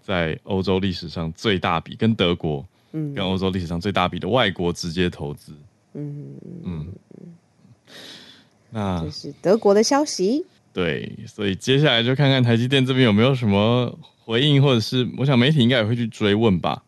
[0.01, 5.53] 在欧洲历史上最大笔跟德国，嗯，跟欧洲历史上最大笔的外国直接投资，
[5.95, 6.87] 嗯嗯，
[8.71, 16.83] 那这是德国的消息，对，所以接下来就看看台积电这边有没有什么回应，或者是我想媒体应该也会去追问吧，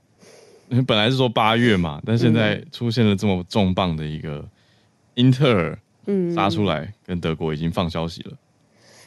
[0.69, 4.49] 因为本来是说八月嘛，但现在出现了这么重磅的一个
[5.15, 5.79] 英特尔。
[6.05, 8.37] 嗯，杀出来跟德国已经放消息了。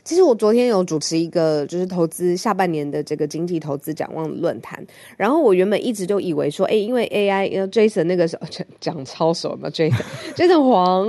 [0.06, 4.82] 其实我昨天有主持一个就是投资下半年的这个经济投资展望论坛，
[5.18, 8.48] 然后我原本一直就以为说，哎，因为 AI，因为 Jason 那个时候
[8.80, 11.08] 讲超熟嘛，Jason，Jason 黄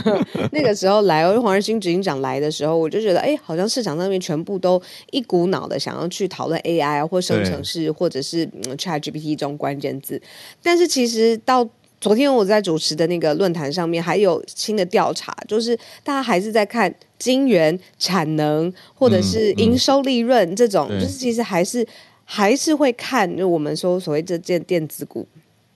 [0.50, 4.80] 那个时候来，黄仁勋执行长来的时候，我就觉得，哎，好像市场上面全部都
[5.10, 8.46] 一股脑的想要去讨论 AI 或生成式或者是
[8.78, 10.20] ChatGPT 这种关键字，
[10.62, 11.68] 但是其实到。
[12.00, 21.86] 昨天我在主持的那个论坛上面，还有新的调查，就是大家还是在看晶圆产能或者是营收利润这种，嗯嗯、就是其实还是
[22.24, 25.26] 还是会看，就我们说所谓这件电子股，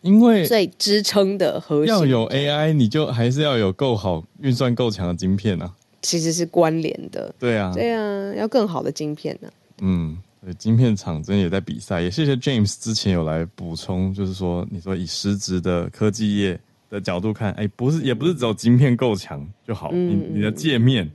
[0.03, 1.93] 因为最支撑的核心。
[1.93, 10.19] 要有 AI，你就还是要有够好运算够强的晶片啊，其实是关联的，对啊，对啊，要更好的晶片呢、啊，嗯。
[10.44, 16.59] 对，晶片厂真的也在比赛，也谢谢 James 之前有来补充，就是说，你说以实质的科技业
[16.90, 21.09] 的角度看，哎，不是，也不是只有晶片够强就好，嗯、你你的界面，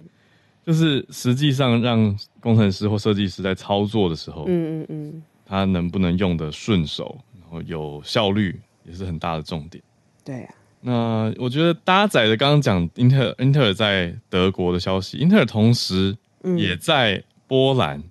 [0.65, 9.83] 就是实际上让工程师或设计师在操作的时候，嗯嗯嗯，他能不能用的顺手，然后有效率，也是很大的重点。
[10.23, 16.15] 对啊，那我觉得搭载的刚刚讲英特尔，英特尔在德国的消息，英特尔同时
[16.57, 18.01] 也在波兰。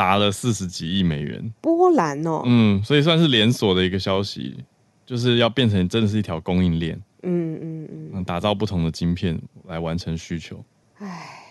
[0.00, 4.56] 砸了四十几亿美元，波兰哦，嗯，所以算是连锁的一个消息，
[5.04, 10.64] 就是要变成真的是一条供应链，嗯嗯嗯，打造不同的晶片来完成需求，
[10.96, 11.42] 唉，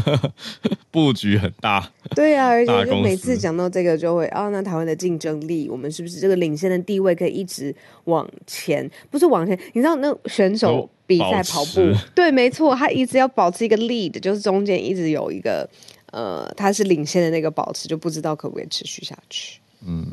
[0.90, 8.90] 布局很大，对啊，而且就每次讲到这个就会哦，那台湾的竞争力，我们是不是这个领先的地位可以一直往前？
[9.10, 15.68] 不是往前，你知道那选手比赛跑步，对，没错，他一直要保持一个 lead，就是中间一直有一个。
[16.14, 19.58] 呃，他是领先的那个保持，就不知道可不可以持续下去。
[19.84, 20.06] 嗯，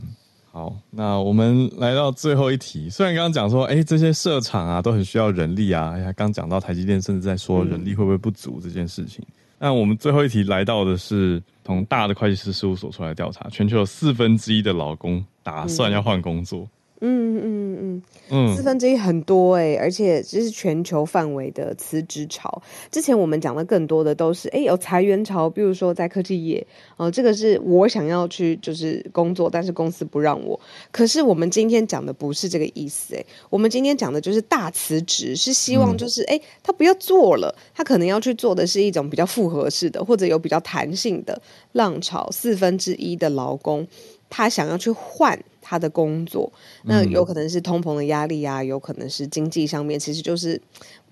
[0.51, 2.89] 好，那我们来到最后一题。
[2.89, 9.23] 虽然刚刚讲说，哎，这些设厂啊都很需要人力啊，哎，刚讲到台积电甚至在说人力会不会不足这件事情。
[9.59, 16.61] 那、嗯、我们最后一题来到的是从大的会计师事务所出来调查，全球有四分之一的劳工打算要换工作。
[16.61, 16.69] 嗯
[17.03, 22.61] 嗯嗯嗯嗯，四分之一很多哎、欸，而且这是全球范围的辞职潮。
[22.91, 26.65] 之前我们讲的更多的都是哎、有裁员潮，比如说在科技业，
[26.97, 30.59] 哦、这个是我想要去就是工作，但是公司不让我。
[30.91, 42.29] 可是我们今天讲的不是这个意思哎、我们今天讲的就是大辞职，是希望就是哎、他不要做了，他可能要去做的是一种比较复合式的，或者有比较弹性的浪潮。
[42.31, 43.87] 四分之一的劳工。
[44.33, 45.37] 他想要去换
[45.71, 46.51] 他的工作，
[46.83, 50.61] 那有可能是通膨的压力啊，有可能是经济上面，其实就是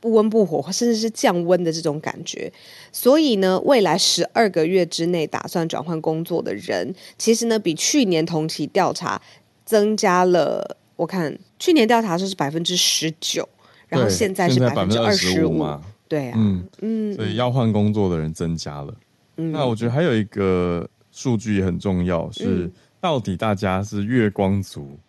[0.01, 2.51] 不温不火，甚至是降温的这种感觉。
[2.91, 9.21] 所以呢，未来十二个月之内打算转换工作的人，其实呢比去年同期调查
[9.63, 10.75] 增加了。
[10.97, 13.47] 我看去年调查说是百分之十九，
[13.87, 15.81] 然后现在是百分之二十五嘛？
[16.09, 18.93] 对啊，嗯嗯，所以要换工作的人增加了。
[19.37, 22.43] 嗯，那我觉得还有一个数据也很重要是。
[22.65, 24.99] 嗯到底大家是月光族，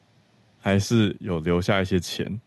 [0.60, 2.40] 还是有留下一些钱？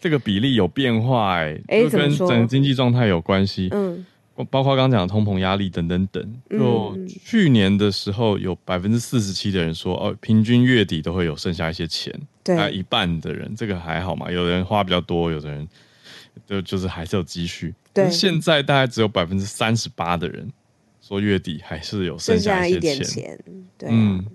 [0.00, 3.68] 这个比例有变化，欸，哎，就跟整个经济状态有关系。
[3.70, 4.04] 嗯，
[4.50, 6.34] 包括刚刚讲的通膨压力等等等。
[6.50, 12.12] 就去年的时候，有百分之四十七的人说，哦，平均月底都会有剩下一些钱。
[12.42, 15.68] 对，一半的人这个还好嘛，有的人花比较多，有的人
[16.44, 17.72] 就就是还是有积蓄。
[17.94, 20.50] 对，现在大概只有百分之三十八的人
[21.00, 23.04] 说月底还是有剩下一些钱。
[23.04, 23.40] 钱
[23.78, 24.26] 对、啊，嗯，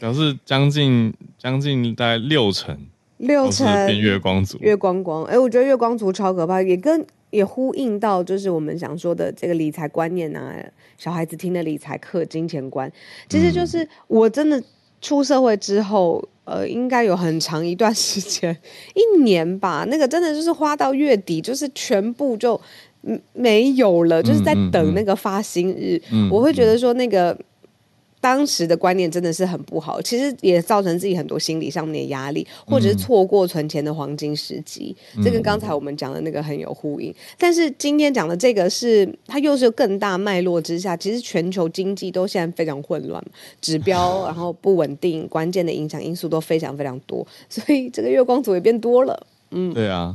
[0.00, 2.76] 表示将近将近大概六成，
[3.18, 5.22] 六成变月光族，月光光。
[5.24, 10.54] 哎、欸，我觉得月光族超可怕，也跟也呼应到就是我们想说的这个理财观念啊，
[10.96, 12.90] 小孩子听的理财课、金钱观，
[13.28, 14.60] 其实就是我真的
[15.00, 16.26] 出社会之后。
[16.44, 18.56] 呃，应该有很长一段时间，
[18.96, 19.86] 一年吧。
[19.88, 22.60] 那个真的就是花到月底，就是全部就
[23.32, 25.96] 没有了，就是在等那个发薪日。
[26.10, 27.36] 嗯嗯嗯、我会觉得说那个。
[28.20, 34.94] 当时的观念真的是很不好，其实也造成自己很多心理上面的压力，或者是错过存钱的黄金时机。
[35.16, 37.10] 嗯、这跟刚才我们讲的那个很有呼应。
[37.10, 43.24] 嗯、但是今天讲的这个是它又是更大脉络之下，其实全球经济都现在非常混乱，
[43.62, 49.26] 指标 然后不稳定，关键的影响因素都非常非常多，所以这个月光族也变多了。
[49.52, 50.14] 嗯，对啊，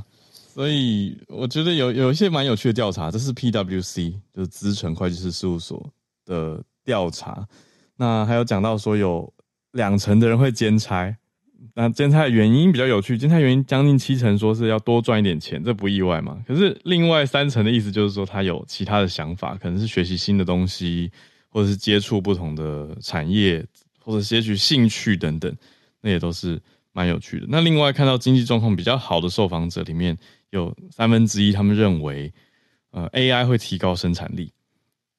[0.53, 5.83] 所以我觉得有有一些蛮有趣的调查，这是 PwC 就是资诚会计师事务所
[6.25, 7.47] 的调查。
[7.97, 9.34] 那还有讲到说有
[9.71, 11.15] 两成的人会兼差，
[11.73, 16.38] 那兼差的原因比较有趣，兼差原因将近七成说是要多赚一点钱，这不意外嘛？
[16.47, 21.12] 可是另外三成的意思就是说他有其他的想法，可能是学习新的东西，
[21.49, 23.65] 或者是接触不同的产业，
[23.99, 25.53] 或者些许兴趣等等，
[26.01, 26.62] 那也都是
[26.93, 27.45] 蛮有趣的。
[27.49, 30.17] 那另外看到经济状况比较好的受访者里面
[30.51, 32.34] 有三分之一，他们认为
[32.91, 34.51] 呃 AI 会提高生产力。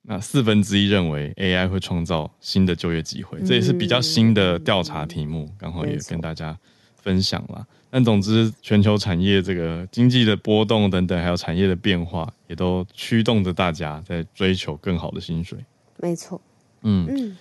[0.08, 6.56] 那四分之一认为 AI 会创造新的就业机会，这也是比较新的调查题目，刚好也跟大家
[6.94, 7.66] 分享了。
[7.90, 15.58] 但总之，全球产业这个经济的波动等等，还有产业的变化，也都驱动着大家在追求更好的薪水。
[15.98, 16.40] 没错，
[16.82, 17.06] 嗯。
[17.08, 17.36] 嗯，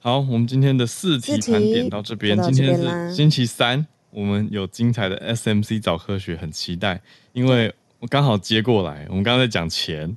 [0.00, 7.00] 好，我们今天的四题盘点到这边，今天是星期三，我们有精彩的 SMC 早科学，很期待，
[7.32, 10.16] 因为我刚好接过来，我们刚刚在讲钱，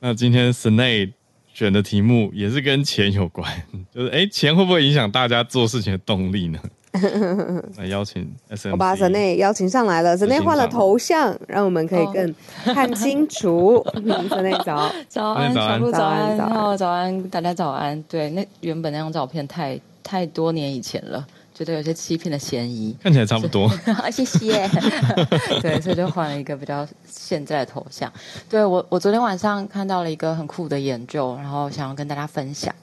[0.00, 1.12] 那今天 Sinead
[1.60, 3.46] 选的题目也是跟钱有关，
[3.94, 6.58] 就是哎，钱会不会影响大家做事情的动力呢？
[7.76, 12.34] 来邀请 SMC，我把 Sinead 邀请上来了，Sinead 换了头像，让我们可以更
[12.74, 13.84] 看清楚。
[13.94, 18.02] Sinead 早，早安，全部，早安，早安，早安，大家早安。
[18.04, 21.26] 对，那原本那张照片太太多年以前了。
[21.64, 23.70] 觉得有些欺骗的嫌疑，看起来差不多。
[24.10, 24.66] 谢谢。
[25.60, 28.10] 对，所以就换了一个比较现在的头像。
[28.48, 32.74] 对，我，我昨天晚上看到了一个很酷的研究，然后想要跟大家分享。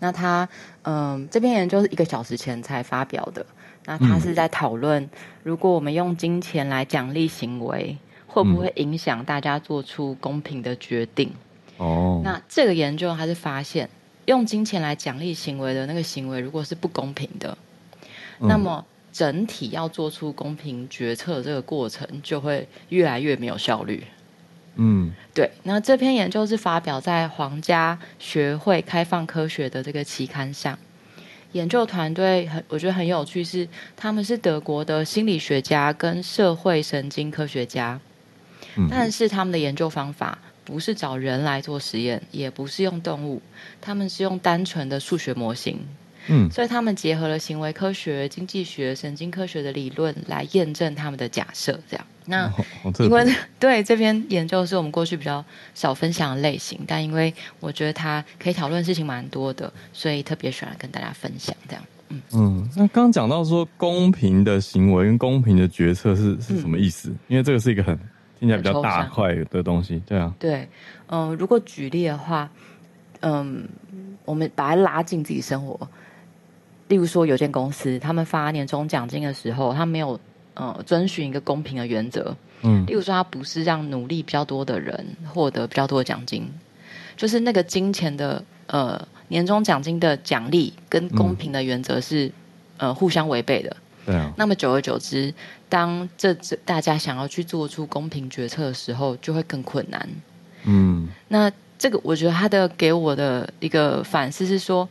[0.00, 0.48] 那他，
[0.82, 3.46] 嗯，这篇研究是一个小时前才发表的。
[3.86, 5.08] 那他是在讨论，
[5.42, 11.30] 如果我们用金钱来奖励行为，会不会影响大家做出公平的决定？
[11.76, 12.20] 哦。
[12.24, 13.88] 那这个研究他是发现，
[14.24, 17.56] 用金钱来奖励行为的那个行为，如果是不公平的。
[18.38, 24.04] 那么整体要做出公平决策这个过程就会越来越没有效率。
[24.76, 25.50] 嗯，对。
[25.62, 30.78] 那这篇研究是发表在皇家学会开放科学的这个期刊上。
[31.52, 38.00] 研究团队很，我觉得很有趣是，是他们是德国的心理学家跟社会神经科学家。
[38.90, 43.40] 但是他们的研究方法不是找人来做实验，也不是用动物，
[43.80, 45.78] 他们是用单纯的数学模型。
[46.28, 51.78] 嗯，所以他们结合了行为科学、经济学、神经科学的理论来验证他们的假设。
[51.88, 52.50] 这样，那
[53.00, 53.24] 因为
[53.60, 61.54] 对这篇研究是我们过去比较少分享的类型，但因为我觉得它可以讨论事情蛮多的，所以特别喜欢跟大家分享。
[61.68, 62.70] 这样，嗯嗯。
[62.74, 67.10] 那刚刚讲到说公平的行为跟公平的决策是是什么意思？
[67.10, 67.94] 嗯、因为这个是一个很
[68.40, 70.34] 听起来比较大块的东西，对啊。
[70.38, 70.66] 对，
[71.08, 72.50] 嗯、呃，如果举例的话，
[73.20, 73.68] 嗯，
[74.24, 75.88] 我们把它拉进自己生活。
[76.88, 80.20] 例如说，有间公司他们发年终奖金的时候，他没有
[80.52, 82.36] 呃遵循一个公平的原则。
[82.60, 86.46] 嗯，例如说，他不是让努力比较多的人获得比较多的奖金，
[87.16, 92.26] 就是那个金钱的呃年终奖金的奖励跟公平的原则是、
[92.76, 93.74] 嗯、呃互相违背的。
[94.04, 94.30] 对啊。
[94.36, 95.32] 那么久而久之，
[95.70, 100.06] 当这这大家想要去做出公平决策的时候，就会更困难。
[100.64, 101.08] 嗯。
[101.28, 104.86] 那这个我觉得他的给我的一个反思是说。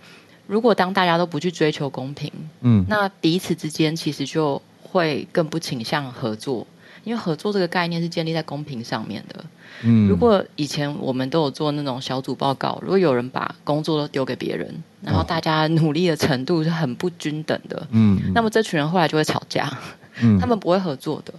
[0.48, 2.32] 如果当大家都不去追求公平，
[2.62, 6.68] 嗯，那彼此之间其实就会更不倾向合作，
[7.04, 9.46] 因为合作这个概念是建立在公平上面的。
[9.84, 19.72] 嗯，如果以前我们都有做那种小组报告，如果有人把工作都丢给别人，然后大家努力的程度是很不均等的，嗯，那么这群人后来就会吵架，
[20.22, 21.34] 嗯， 他们不会合作的。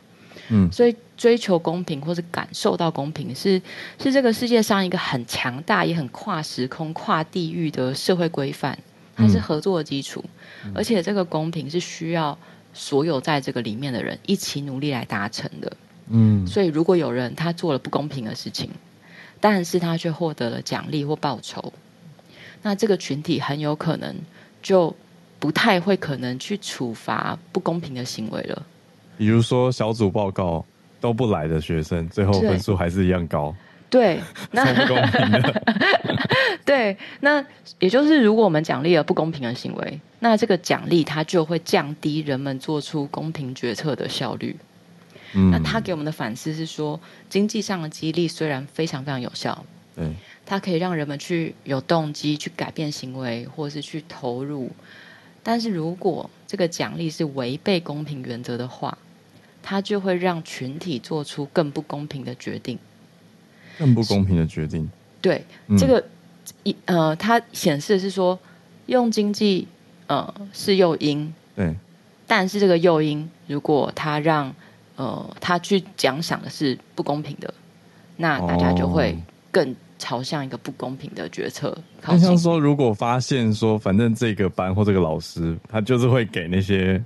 [0.50, 3.60] 嗯，所以追求公平或是感受到公平是
[3.98, 8.78] 是这个世界上一个很强大也很跨时空、跨地域的社会规范，
[9.14, 10.24] 它是合作的基础，
[10.64, 12.36] 嗯、而且这个公平是需要
[12.72, 15.72] 所有在这个里面的人一起努力来达成的。
[16.08, 18.70] 嗯，所以如果有人他做了不公平的事情，
[19.40, 21.72] 但是他却获得了奖励或报酬，
[22.62, 24.14] 那这个群体很有可能
[24.62, 24.94] 就
[25.38, 28.62] 不太会可能去处罚不公平的行为了。
[29.16, 30.64] 比如说小组报告
[31.00, 33.54] 都不来的学生，最后分数还是一样高。
[33.94, 34.20] 对，
[34.50, 35.62] 那不公平的。
[36.66, 37.44] 对，那
[37.78, 44.56] 也就是如果我们奖励了不公平的行为，那这个奖励它就会降低人们做出公平决策的效率。
[45.34, 46.98] 嗯，那他给我们的反思是说，
[47.30, 49.64] 经济上的激励虽然非常非常有效，
[49.94, 50.04] 对，
[50.44, 54.72] 它可以让人们去有动机去改变行为，或是去投入。
[55.44, 58.98] 但是如果这个奖励是违背公平原则的话，
[59.62, 62.76] 它就会让群体做出更不公平的决定。
[63.78, 64.88] 更不公平的决定。
[65.20, 66.04] 对，嗯、这个
[66.62, 68.38] 一呃，它显示的是说，
[68.86, 69.66] 用经济
[70.06, 71.74] 呃是诱因，对，
[72.26, 74.54] 但是这个诱因如果他让
[74.96, 77.52] 呃，他去奖赏的是不公平的，
[78.16, 79.18] 那大家就会
[79.50, 81.76] 更朝向一个不公平的决策。
[82.02, 87.02] 好像说，如果发现说，反正这个班或这个老师，他就是会给那些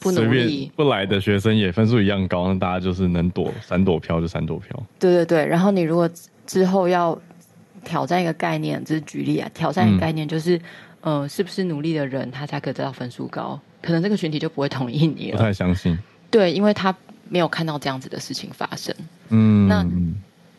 [0.00, 4.82] 不努力不来的学生也分数一样高，那大家就是能躲闪躲票就闪躲票。
[4.98, 6.08] 对对对，然后你如果
[6.46, 7.18] 之后要
[7.84, 10.56] 挑战一个概念，这是举例啊，挑战一个概念就是，
[11.00, 13.60] 嗯、呃，是不是努力的人他才可以得到分数高？
[13.82, 15.36] 可能这个群体就不会同意你了。
[15.36, 15.98] 不太相信。
[16.30, 16.94] 对，因为他。
[17.30, 18.94] 没有看到这样子的事情发生。
[19.28, 19.86] 嗯，那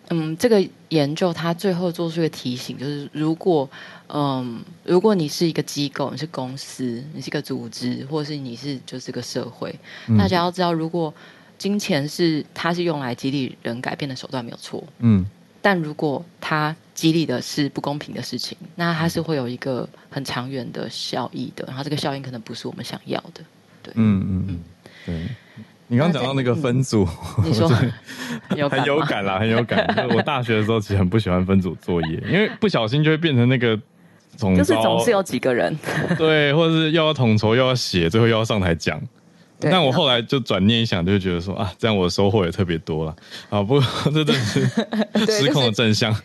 [0.10, 3.70] 嗯，这个研究它最后做出一个提醒，就是如果
[4.08, 9.74] 嗯，如果你是一个机构，你是公司，你是一个组织，或者是你是就是个社会，
[10.08, 11.14] 嗯，大家要知道，如果
[11.58, 14.84] 金钱是它是用来激励人改变的手段，没有错。
[14.98, 15.24] 嗯，
[15.62, 23.44] 但如果它激励的是不公平的事情，那它是会有一个很长远的效益的，然后这个效应可能不是我们想要的。
[23.84, 24.60] 对，嗯嗯嗯，
[25.06, 25.28] 对。
[25.92, 27.08] 你刚刚讲到那个分组，
[27.44, 27.92] 你说很
[28.56, 30.08] 有很有感啦，很有感。
[30.16, 33.78] 我大学的时候其实很不喜欢分组作业，因为不小心就会变成那个
[34.38, 35.76] 总就是总是有几个人，
[36.16, 39.02] 对，或者是又要统筹又要写，最后又要上台讲。
[39.62, 43.16] 但我后来就转念一想，就觉得说啊，这样我的收获也特别多了
[43.50, 43.64] 啊。
[43.64, 44.62] 不过 这真的是
[45.26, 46.16] 失控的真相。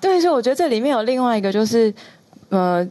[0.00, 1.94] 对，所以我觉得这里面有另外一个，就是
[2.48, 2.84] 呃。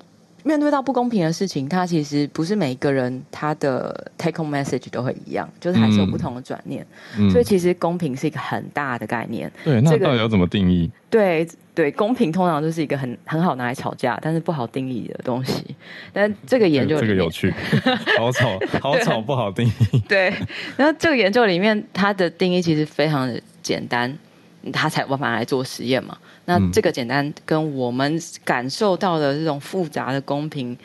[0.44, 6.86] 面对到不公平的事情，他其实不是每一个人他的 take home message 都会一样，就是还是有不同的转念。
[7.18, 9.52] 嗯、所以其实公平是一个很大的概念。
[9.64, 10.92] 对，那到底要怎么定义？
[11.10, 15.76] 对对，公平通常就是一个很很好拿来吵架，但是不好定义的东西。
[16.12, 17.54] 但这个研究这个有趣，
[18.18, 20.00] 好吵好吵不好定义。
[20.08, 20.34] 对，
[20.76, 24.16] 然后这个研究里面，它的定义其实非常的简单，
[24.72, 26.18] 他才有办法来做实验嘛。
[26.46, 30.78] 那这个简单跟我们感受到的这种复杂的公平，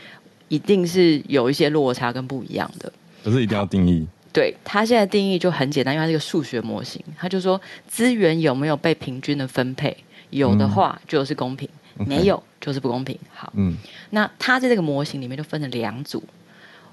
[0.49, 2.93] 一定是有一些落差跟不一样的。
[3.22, 4.07] 可是一定要定义。
[4.33, 9.97] 对，他现在定义就很简单，因为它是个数学模型，他就说资源有没有被平均的分配，
[10.31, 11.68] 有的话就是公平，
[11.99, 13.18] 嗯、没有就是不公平。
[13.35, 13.76] 好，嗯，
[14.11, 16.22] 那他在这个模型里面就分成两组，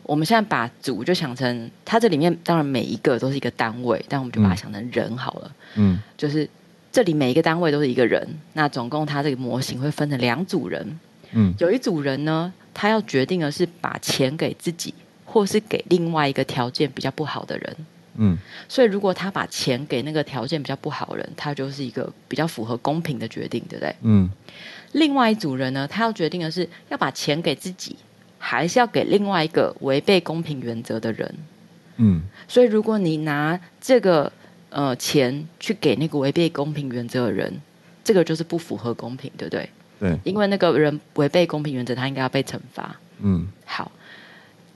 [0.04, 6.50] 我们现在把组就想成，它这里面当然每一个都是一个单位，但我们就把它想成人好了，嗯，就是。
[6.96, 10.98] 这里每一个单位都是一个人，那总共他这个模型会分成两组人。
[11.34, 14.94] 嗯，有一组人呢，他要决定的是把钱给自己，
[15.26, 17.76] 或是给另外一个条件比较不好的人。
[18.16, 18.38] 嗯，
[18.70, 23.94] 所以如果他把钱给那个条件比较不好的人，他就是一个比较符合公平的决定，对不对？
[24.04, 24.30] 嗯。
[24.94, 27.98] 另外一组人呢，他要决定的是要把钱给自己，
[28.38, 31.36] 还是要给另外一个违背公平原则的人。
[31.98, 34.32] 嗯，所以如果你拿这个。
[34.76, 37.62] 呃，钱去给那个违背公平原则的人，
[38.04, 39.70] 这个就是不符合公平，对不对？
[40.02, 42.94] 对，因为那个人违背公平原则，他应该要被惩罚。
[43.20, 43.90] 嗯，好，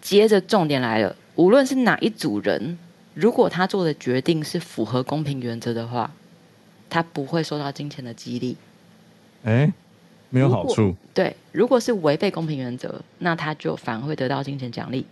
[0.02, 2.78] 接着重点来了，无论是哪一组人，
[3.14, 6.10] 如果他做的决定是符合公平原则的话，
[6.90, 8.56] 他不会受到金钱的激励。
[9.44, 9.70] 哎，
[10.30, 10.96] 没有好处。
[11.14, 15.06] 对，如果是违背公平原则，那他就反而会得到金钱奖励。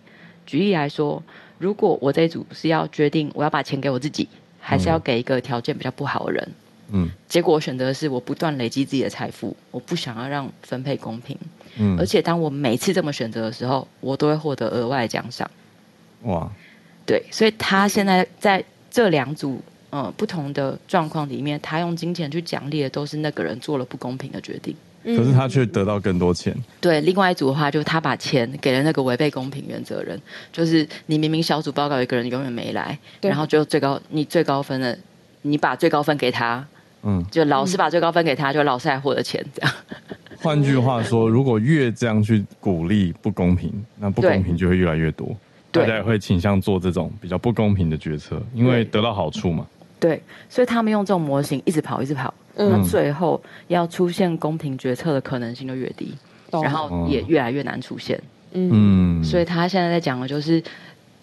[0.46, 1.22] 举例来说，
[1.58, 4.30] 如果我这一组是要决定我要把钱给我自己。
[4.68, 6.50] 还是要给一个条件比较不好的人，
[6.92, 11.38] 嗯，结果我选择的是我不断累积自己的财富，我不想要让分配公平，
[11.78, 15.50] 嗯，而且当我每次这么选择的时候，我都会获得额外的奖赏，
[16.24, 16.52] 哇，
[17.06, 18.62] 对，所以他现在在
[18.92, 24.76] 这两组呃不同的状况里面，他用金钱去奖励的都是那个人做了不公平的决定，
[25.16, 26.54] 可是他却得到更多钱。
[26.82, 30.20] 对，另外一组的话，就是他把钱给了那个违背公平原则人，
[30.52, 34.98] 就是你明明小组报告一个人永远没来，然后就最高你最高分的，
[35.44, 36.66] 你把最高分给他，
[37.04, 39.74] 嗯，就老师把最高分给他，就老师还获得钱这样。
[40.40, 45.36] 换句话说，如果越这样去鼓励不公平，那不公平就会越来越多，
[45.72, 49.66] 对大家也会倾向做这种比较不公平的决策，因为得到好处嘛。
[50.00, 52.32] 对，所以他们用这种模型一直跑，一直跑。
[52.58, 56.12] 那最后要出现公平决策的可能性就越低，
[56.52, 58.20] 嗯、然后也越来越难出现。
[58.54, 60.60] 嗯，所以他现在在讲的就是，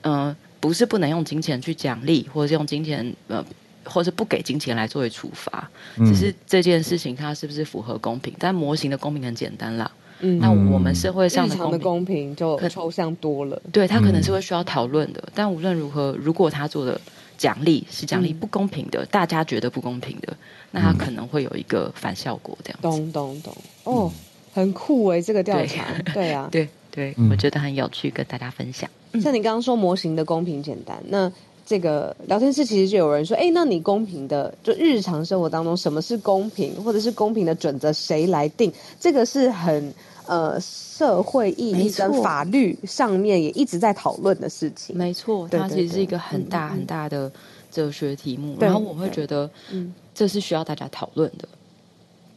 [0.02, 3.44] 嗯、呃，不是不能用金钱去奖励，或者是用金钱呃，
[3.84, 8.32] 或是不给金钱来作为处罚，嗯、只是这件事情它是不是符合公平？
[8.38, 9.90] 但模型的公平很简单啦。
[10.20, 13.60] 嗯，那我们社会上的公平，的公平就抽象多了。
[13.72, 15.20] 对，他可能是会需要讨论的。
[15.26, 17.00] 嗯、但无论如何，如果他做的。
[17.44, 20.34] 奖励是奖励不公平的，嗯、大家觉得不公平的，
[20.70, 22.82] 那他可能会有一个反效果，这样子。
[22.82, 24.10] 懂懂懂，哦，
[24.54, 25.84] 很酷哎，这个调查，
[26.14, 28.88] 对，对啊，对对，我觉得很有趣，跟大家分享。
[29.20, 31.30] 像你刚刚说模型的公平简单，那
[31.66, 38.72] 这个聊天室其实就有人说，哎，那你公平的，就日常生活当中什么是公平，或者是公平的准则谁来定？
[38.98, 39.92] 这个是很。
[40.26, 44.96] 呃，社会意义跟法律上面也一直在讨论的事情。
[44.96, 47.30] 没错，它其实是一个很大很大的
[47.70, 48.56] 哲学题目。
[48.58, 51.46] 然后我会觉得，嗯，这是需要大家讨论的。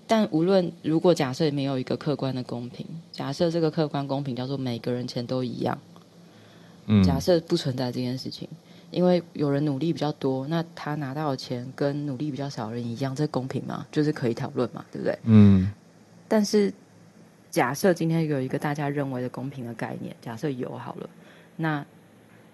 [0.06, 5.78] 但无论如果假设没有一个客观的公平，假设这个客观公平叫做每个人钱都一样，
[6.88, 8.50] 嗯，假设不存在这件事情，
[8.92, 13.88] 因为有人努力比较多，那他拿到的钱跟努力比较少的人一样，这公平吗？
[13.94, 15.18] 就是可以讨论嘛，对不对？
[15.24, 15.72] 嗯，
[16.28, 16.74] 但是。
[17.58, 21.10] 假设今天有一个大家认为的公平的概念，假设有好了，
[21.56, 21.84] 那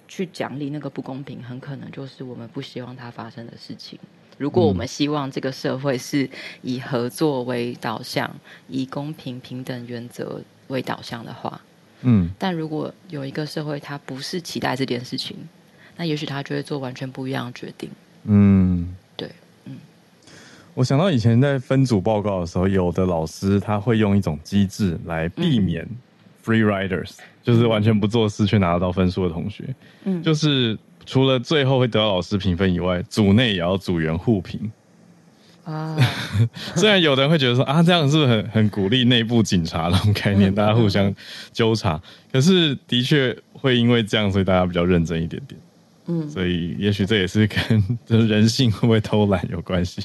[0.08, 4.00] 去奖励那个不公平，很可能就是我们不希望它发生的事情。
[4.38, 6.30] 如果我们希望这个社会是
[6.62, 8.34] 以合作为导向，
[8.70, 11.60] 以公平平等原则为导向的话，
[12.04, 15.36] 嗯，但如果有一个社会它不是期待这件事情，
[15.98, 17.90] 那也许他就会做完全不一样的决定。
[18.24, 18.96] 嗯。
[20.74, 25.88] 我想到以前在分组报告的时候，有的老师他会用一种机制来避免
[26.44, 29.64] free riders，、嗯、就是完全不做事却拿得到分数的同学。
[30.06, 34.72] 嗯，就是除了最后会得到老师评分以外，组内也要组员互评。
[35.64, 35.96] 啊，
[36.76, 41.14] 虽然有的人会觉得说啊，这样是不是很很鼓励内部警察那种概念，嗯、大家互相
[41.54, 42.02] 纠察？
[42.32, 45.62] 可是的确会因为这样，所以大家比较认真一点点。
[46.08, 50.02] 嗯，所以也许这也是跟 人性会不会偷懒有关系。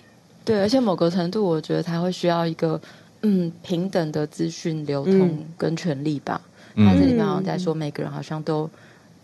[0.48, 2.80] 对，而且某个程度，我觉得他会需要一个
[3.20, 6.40] 嗯平等的资讯流通跟权利吧。
[6.74, 8.68] 嗯、他这里面好像在说，每个人好像都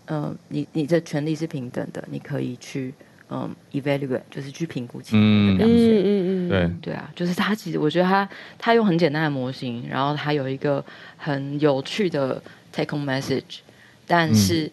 [0.06, 2.92] 嗯、呃，你你的权利是平等的，你可以去
[3.30, 5.76] 嗯 evaluate，就是去评估其他的表现。
[5.76, 10.84] 嗯嗯嗯，对对啊，就是他其实我觉得他他用很简单的模型，然后他有一个
[11.16, 13.60] 很有趣的 take home message，
[14.06, 14.70] 但是。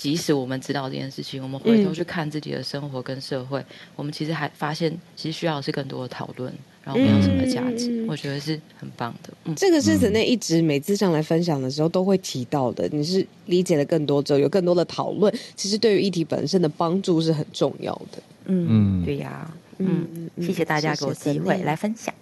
[0.00, 6.50] 嗯即使我们知道这件事情，我们回头去看自己的生活跟社会，嗯、我们其实还发现，其实需要的是更多的讨论，
[6.82, 9.30] 然后没有什么价值，嗯、我觉得是很棒的。
[9.44, 12.88] 嗯、这个是子内一直每次上来分享的时候都会提到的。
[12.90, 18.22] 你是理解了更多之后，有更多的讨论，其实对于议题本身的帮助是很重要的。
[18.46, 22.14] 嗯，对呀、啊，嗯，嗯谢谢大家给我机会来分享。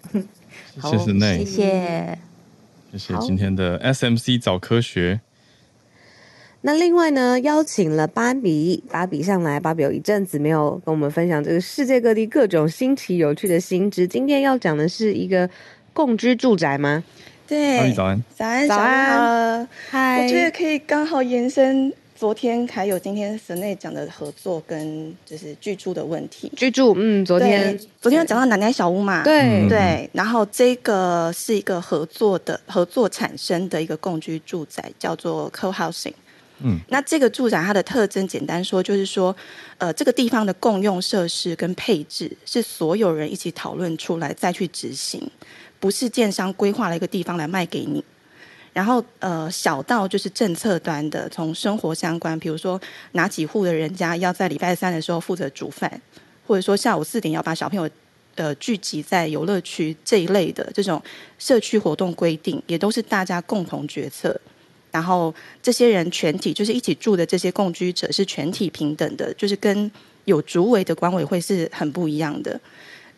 [0.83, 2.19] 谢谢子内，谢谢，
[2.93, 5.21] 谢谢今天的 SMC 早科学。
[6.63, 14.07] 那另外呢，邀请了芭比，芭比上来，芭比有一阵子没有跟我们分享这个世界各地各种新奇有趣的新知。
[14.09, 15.49] 今天要讲的是一个
[15.93, 17.05] 共居住宅吗？
[17.47, 26.53] 对，早安，早安，早安，嗨，我觉得可以刚好延伸昨天还有今天室内讲的合作跟就是居住的问题。
[26.57, 36.13] 居住，嗯，昨天昨天讲到奶奶小屋嘛，对对，然后这个是一个合作的合作产生的一个共居住宅，叫做 Co-housing。
[36.63, 39.35] 嗯，那这个住宅它的特征，简单说就是说，
[39.79, 45.31] 呃，这个地方的共用设施跟配置是所有人一起讨论出来再去执行，
[45.79, 48.05] 不是建商规划了一个地方来卖给你。
[48.73, 52.81] 然后，呃，小到就是政策端的，从生活相关，比如说
[53.13, 56.01] 哪几户的人家要在礼拜三的时候负责煮饭，
[56.47, 57.89] 或者说下午四点要把小朋友
[58.37, 61.03] 呃聚集在游乐区这一类的这种
[61.39, 64.41] 社区活动规定，也都是大家共同决策。
[64.91, 69.91] 然后这些人全体就是一起住的这些共居者是全体平等的，就是跟
[70.25, 72.61] 有主委的管委会是很不一样的。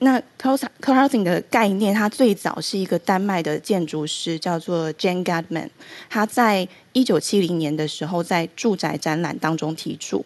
[0.03, 5.69] 那 co-housing 的概念，它最早是一个丹麦的建筑师叫做 Jane Gadman，
[6.09, 10.25] 他在一九七零年的时候在住宅展览当中提出。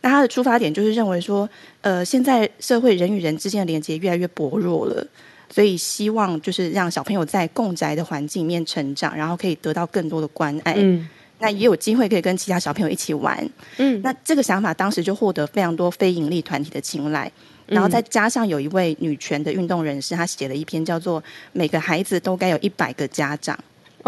[0.00, 1.46] 那他的出发点就是认为说，
[1.82, 5.06] 呃，现在社会人与人之间的连接越来越薄弱了。
[5.50, 10.74] 所以希望就是让小朋友在共宅的环境里面成长，然后可以得到更多的关爱。
[10.76, 11.08] 嗯，
[11.40, 13.36] 那也有机会可以跟其他小朋友一起玩。
[13.78, 17.30] 嗯，那这个想法当时就获得非常多非营利团体的青睐，
[17.66, 21.20] 然后再加上有一位女权的运动人士，她写了一篇叫做
[21.52, 23.58] 《每个孩子都该有一百个家长》。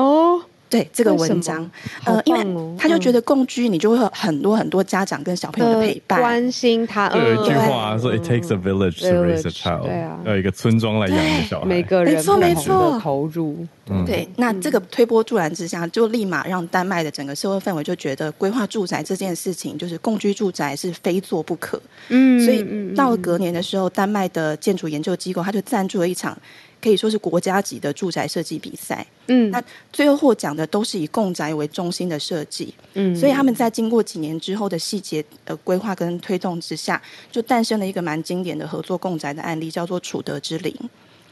[0.02, 0.42] 哦。
[0.72, 1.62] 对这个文章，
[2.06, 7.10] 哦、呃，因为他就觉得共居，你就会有很多很多家长跟小朋友的陪伴，呃、关心他。
[7.10, 11.66] 就有一句话说：“It takes a village to raise a child。”对啊，要一个村庄来养一个小孩。
[11.66, 13.66] 每个人没错没错投入。
[14.06, 21.78] 对，那这个推波助澜之下，就立马让丹麦的整个社会氛围就觉得规划住宅这件事情，就是共居住宅是非做不可。
[22.08, 22.64] 嗯，所以
[22.94, 26.34] 到了隔年的时候，丹麦的建筑研究机构他就赞助了一场。
[26.82, 29.62] 可以说是国家级的住宅设计比赛，嗯，那
[29.92, 40.74] 最后获奖的都是以共宅为中心的设计，嗯，所以他们在经过几年之后的细节呃规划跟推动之下，就诞生了一个蛮经典的合作共宅的案例，叫做楚德之林。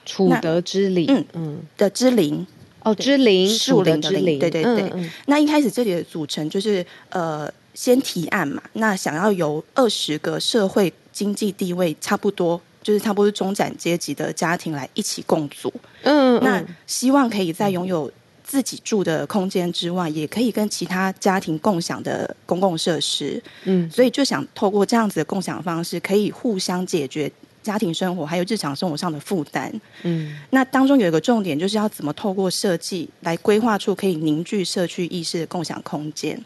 [0.06, 2.46] 楚德之林，嗯嗯的之林，
[2.82, 4.82] 哦，之林，树林的林，对对对。
[4.82, 12.60] 嗯嗯，那一开始这里的组成就是呃，先提案嘛，那想要由二十个社会经济地位差不多。
[12.82, 15.72] 就是差不多是中产阶级的家庭来一起共组，
[16.02, 18.10] 嗯，嗯，那希望可以在拥有
[18.42, 27.30] 自己住的空间之外，也可以跟其他家庭共享的公共设施，嗯，所以就想透过这样子的共享方式，可以互相解决
[27.62, 29.70] 家庭生活还有日常生活上的负担，
[30.02, 36.42] 嗯，那当中有一个重点，就是要怎么透过设计来规划出可以凝聚社区意识的共享空间。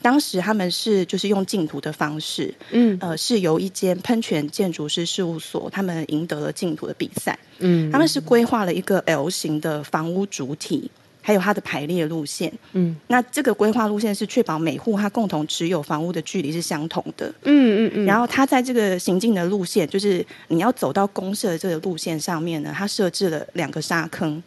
[0.00, 10.90] 当时他们是就是用竞图的方式，嗯，呃，是由一间喷泉建筑师事务所，他们赢得了竞图的比赛，嗯，他们是规划了一个 L 型的房屋主体，
[11.20, 24.42] 还有它的排列路线，嗯，那这个规划路线是确保每户它共同持有房屋的距离是相同的，嗯嗯嗯，然后它在这个行进的路线，就是你要走到公社的这个路线上面呢，它设置了两个沙坑。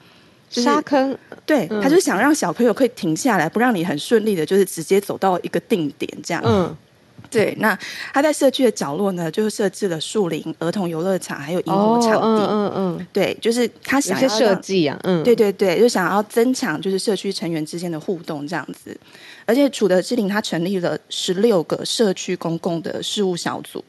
[0.51, 6.43] 就是、沙坑，对，嗯、他就想让小朋友可以停下来，不让你很顺利的，就是直接走到一个定点这样。
[6.45, 6.75] 嗯，
[7.29, 7.55] 对。
[7.59, 7.77] 那
[8.13, 12.45] 他在社区的角落呢，就设置了树林、儿童游乐场，还有萤火场地。
[12.45, 18.95] 嗯嗯，嗯对，就是他想要设计啊，嗯，对对对，就想要增强就是社区成员之间的互动这样子。
[19.45, 23.81] 而且楚德之林他成立了十六个社区公共的事务小组，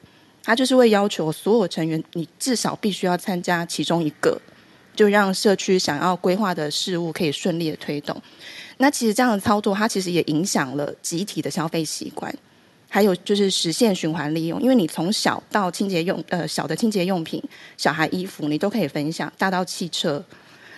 [0.45, 4.41] 他就是会要求所有成员，你至少必须要参加其中一个。
[4.95, 8.21] 就让社区想要规划的事物可以顺利的推动。
[8.79, 12.35] 那其实这样的操作，它其实也影响了集体的消费习惯，
[12.89, 14.61] 还有就是实现循环利用。
[14.61, 17.43] 因为你从小到清洁用呃小的清洁用品、
[17.77, 20.25] 小孩衣服，你都可以分享；大到汽车，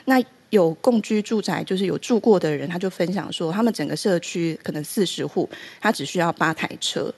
[0.05, 5.49] 那有共居住宅，就是有住过的人，他就分享说，他们整个社区可能四十户，
[5.81, 7.12] 他只需要八台车。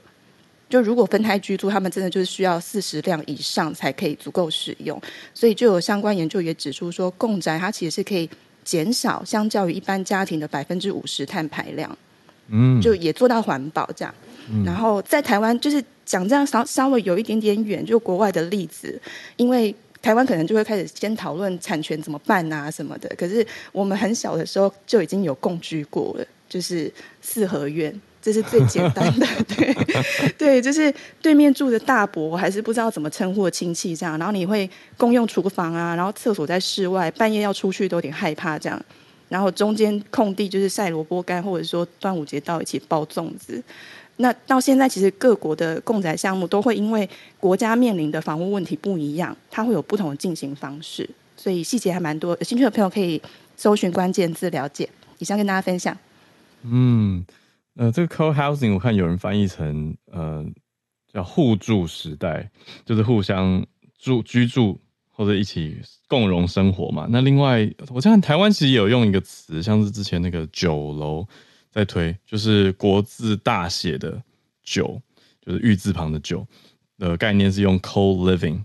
[0.69, 5.01] 就如果分开居住，他们真的就是需要四十辆以上才可以足够使用，
[5.33, 8.29] 所以就有相关研究也指出说，共宅它其实是可以
[8.65, 11.97] 减少相较于一般家庭的百分之五十碳排量，
[12.49, 14.13] 嗯，就也做到环保这样。
[14.51, 19.01] 嗯、然后在台湾就是讲这样稍稍微有一点点远，就国外的例子，
[19.37, 26.93] 因为台湾可能就会开始先讨论产权怎么办啊什么的，可是我们很小的时候就已经有共居过了，就是
[27.23, 27.93] 四合院。
[28.27, 29.73] 这是最简单的， 对
[30.37, 38.85] 对，就是对面住的大伯，还是不知道怎么称呼的亲戚这样，然后你会共用厨房啊，然后厕所在室外，半夜要出去都有点害怕这样，
[39.29, 43.63] 然后中间空地就是晒萝卜干，或者说端午节到一起包粽子。
[44.17, 47.09] 那到现在，其实各国的共宅项目都会因为
[47.39, 52.37] 国家面临的房屋问题不一样，它会有不同的进行方式，所以细节还蛮多。
[52.37, 53.23] 有兴趣的朋友可以
[53.57, 54.89] 搜寻关键字了解。
[55.19, 55.97] 以上跟大家分享。
[56.65, 57.25] 嗯。
[57.77, 60.45] 呃，这个 co-housing 我看有人翻译成呃
[61.13, 62.51] 叫互助时代，
[62.87, 63.65] 就是互相
[63.99, 67.07] 住居住或者一起共荣生活嘛。
[67.11, 71.27] 那另外，我看台湾其实有用一个词，像是之前那个酒楼
[71.71, 74.23] 在推，就是国字大写的
[74.63, 75.01] 酒，
[75.45, 76.47] 就是玉字旁的酒
[76.99, 78.63] 的概念是用 co-living，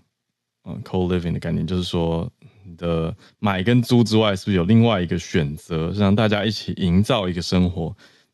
[0.63, 2.31] 嗯，co-living 的概念就是说
[2.63, 7.93] 你的买跟租之外，是不是有另外一个选择，是让大家一起营造一个生活。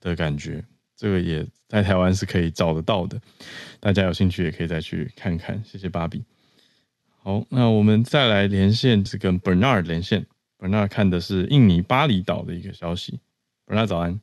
[0.09, 0.63] 的感觉，
[0.95, 3.19] 这个也在台湾是可以找得到的，
[3.79, 5.61] 大家有兴趣也可以再去看看。
[5.65, 6.23] 谢谢芭比。
[7.21, 10.25] 好，那我们再来连线，是跟 Bernard 连线。
[10.57, 13.19] Bernard 看的是印尼巴厘岛的一个消息。
[13.65, 14.19] Bernard 早安。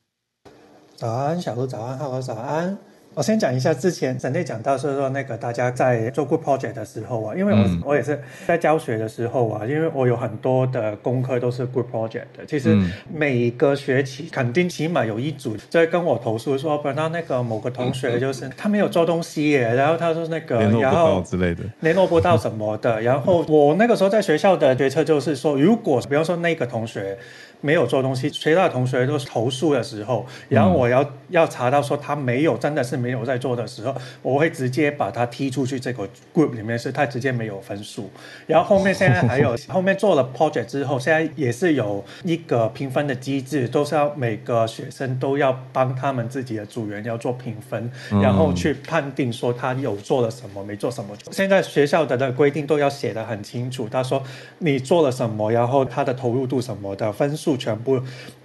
[0.97, 2.79] 早安，小鹿早安，浩哥早安。
[3.15, 12.45] 我先讲一下之前沈队讲到是说那个大家在做 good project 的时候啊，因为我、嗯、我也是在教学的时候啊，因为我有很多的功课都是 good project 的。
[12.47, 12.77] 其实
[13.13, 23.01] 每个学期肯定起码有一组在跟我投诉说，不然那个某个同学就是他没有做东西耶，然后他说那个然后之类的联络不到什么的。
[23.03, 27.17] 然后我那个时候在学校的决策就是说，如果比方说那个同学。
[27.61, 38.11] 没有做东西，其他的同学都投诉的时候，然后我要、嗯、要查到说他没有，真的是没有在做的时候，我会直接把他踢出去这个 group 里面，是他直接没有分数。
[38.47, 47.91] 然后后面现在还有 后面做了 project 之后，现在也是有一个评分的机制，都是要每个学生都要帮他们自己的组员要做评分，
[48.23, 51.17] 然后去判定说他有做了什么，没做什么。
[51.31, 54.23] 现在学校的的规定都要写得很清楚，他说
[54.59, 57.55] 你做了什么，然后他的投入度什么的分数。
[57.57, 57.99] 全部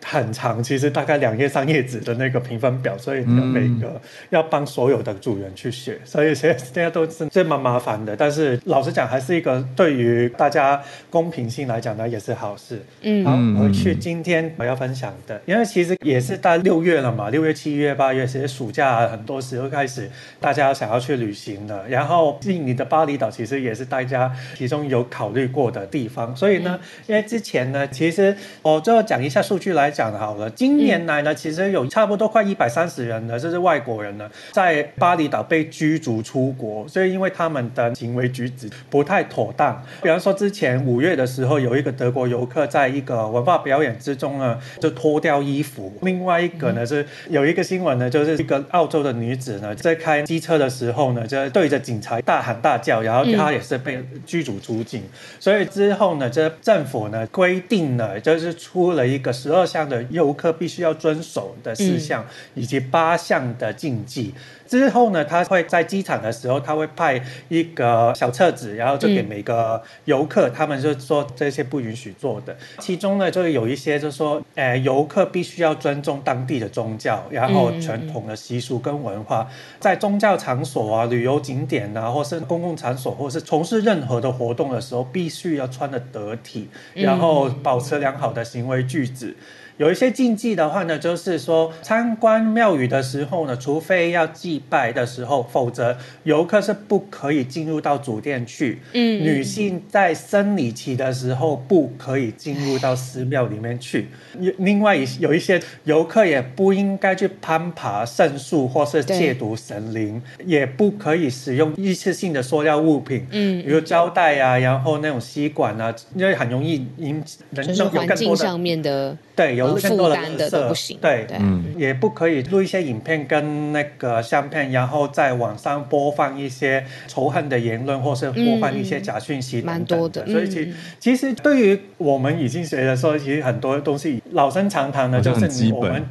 [0.06, 4.00] 很长，其实大概两页三页纸的那个评分表，所以每个
[4.30, 8.16] 要帮所有的组员去写，所以现在现在都是这蛮麻烦的。
[8.16, 12.82] 但是老实讲，还是一个对于大家公平性来讲呢，也是好事。
[13.02, 21.88] 嗯，好，回去今天我要分享的，因为其实也是到六月了嘛，六月、七月、八月，其实暑假很多时候开始，大家想要去旅行了。
[21.88, 30.50] 然后印尼的巴厘岛其实也是大家其中有考虑过的地方，所以呢，因为之前呢，其实我就讲一下数据来讲好了。
[30.50, 39.80] 今年来呢，其实有差不多快一百三十人呢，这是外国人呢，在巴厘岛被驱逐出国，所以因为他们的行为举止不太妥当。
[40.02, 55.04] 比方说，之前五月的时候，有一个德国游客在一个文化表演之中呢，就脱掉衣服；另外一个呢，是有一个新闻呢，就是一个澳洲的女子呢，在开机车的时候呢，就对着警察大喊大叫，然后她也是被驱逐出境。
[55.40, 58.80] 所以之后呢，这政府呢规定了，就是出。
[58.80, 64.29] 出了一个十二项的游客必须要遵守的事项，以及八项的禁忌。
[64.68, 72.56] 之后呢，他会在机场的时候，他会派一个小册子，然后就给每个游客，他们就说这些不允许做的。
[72.78, 79.50] 其中呢，就有一些就是说，呃，游客必须要尊重当地的宗教，然后传统的习俗跟文化，
[79.80, 89.36] 在宗教场所啊、旅游景点啊，或是公共场所，或是从事任何的活动的时候，必须要穿得得体，然后保持良好的行为举止。
[89.80, 98.82] 有一些禁忌的话呢，就是说参观庙宇的时候呢，除非要祭拜的时候，否则游客是不可以进入到主殿去。
[98.92, 104.10] 嗯，女性在生理期的时候不可以进入到寺庙里面去。
[104.58, 119.69] 另外，有一些游客也不应该去攀爬圣树或是亵渎神灵，也不可以使用一次性的塑料物品，嗯，比如胶带啊，然后那种吸管啊，因为很容易引人有更多的环境上面的对有。
[119.76, 129.96] 负担的都不行，对，嗯，也不可以录一些影片跟那个相片，然后在网上播放一些仇恨的言论，或是播放一些假讯息等等的。
[129.96, 136.04] 蛮多的，所以其其实对于我们已经学的时候，其实很多东西老生常谈的，就是我们。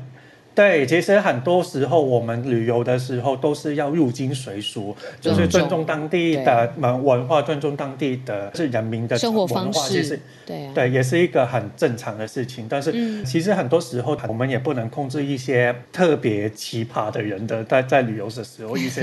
[0.58, 12.66] 对，其实很多时候我们旅游的时候都是要入境随俗，就是尊重当地的文化，尊重当地的是人民的生活方式，其实对、啊、对，也是一个很正常的事情。
[12.68, 19.02] 但是其实很多时候我们也不能控制一些特别奇葩的人的在在旅游的时候一些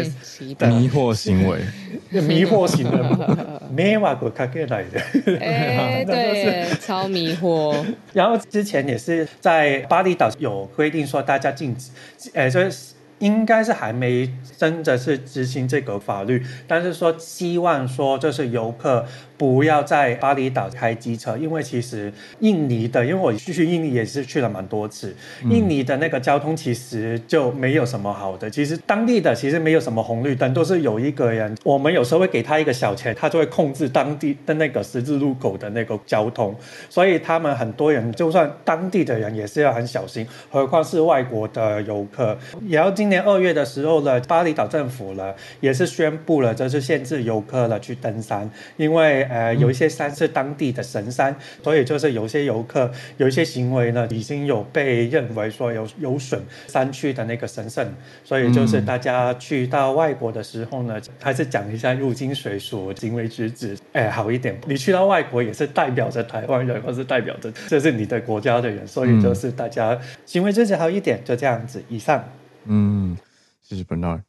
[0.68, 1.62] 迷惑行为，
[2.20, 3.00] 迷惑行为，
[3.74, 5.00] 没瓦过卡给来的，
[5.40, 7.74] 哎， 对，超迷惑。
[8.12, 11.45] 然后之前也是在巴厘岛有规定说大家。
[11.46, 11.92] 下镜子，
[12.34, 12.68] 哎，所以
[13.20, 19.06] 应该是还没真的是执行这个法律，但是说希望说就是游客。
[19.38, 22.10] 不要在巴厘岛开机车，因为其实
[22.40, 25.14] 印尼的，因为我去印尼也是去了蛮多次，
[25.50, 28.50] 印尼的那个交通其实就没有什么好的。
[28.50, 36.56] 其实当地的其实没有什么红绿灯，都是有一个人，我们有时候会给他一个小钱，他就会控制当地的那个十字路口的那个交通。
[36.90, 42.38] 所以他们很多人，就算当地的人也是要很小心，何况是外国的游客。
[42.70, 49.22] 然后今年二月的时候呢，巴厘岛政府呢也是宣布了，就是限制游客了去登山，因为。
[49.26, 57.86] 呃，有一些山是当地的神山，嗯、所以就是有些游客有一些行为呢，已经有被认为说有有损山区的那个神圣，
[58.24, 64.58] 所以就是大家去到外国的时候呢，还是讲一下入境水俗，行为举止，哎，好一点。
[64.66, 71.84] 你去到外国也是代表着台湾人，或是代表着这是你的国家的人，所以就是大家行为举止好一点，就这样子。
[71.90, 72.24] 以上，
[72.66, 73.18] 嗯，
[73.62, 74.22] 谢谢 Bernard。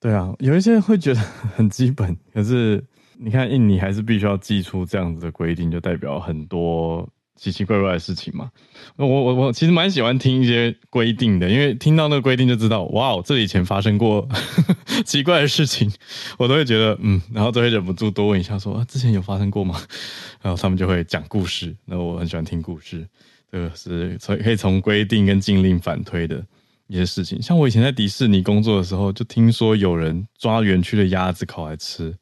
[0.00, 1.20] 对啊，有一些人会觉得
[1.56, 2.84] 很基本，可是。
[3.20, 7.04] 你看，印尼还是必须要祭出这样子的规定，就代表很多
[7.34, 8.48] 奇奇怪怪的事情嘛。
[8.94, 14.28] 我我我其实蛮喜欢听一些规定的，因为听到那个规定就知道，哇哦，这里以前发生过
[15.04, 15.90] 奇怪的事情，
[16.38, 19.82] 我都会觉得嗯，然后都会忍不住多问一下说，说啊，之前有发生过吗？
[20.40, 23.04] 然后他们就会讲故事，那我很喜欢听故事，
[23.50, 26.46] 这个是从可以从规定跟禁令反推的
[26.88, 27.40] 一些事情。
[27.40, 32.12] 像我以前在迪士尼工作的时候，就听说有人抓园区的鸭子烤来吃，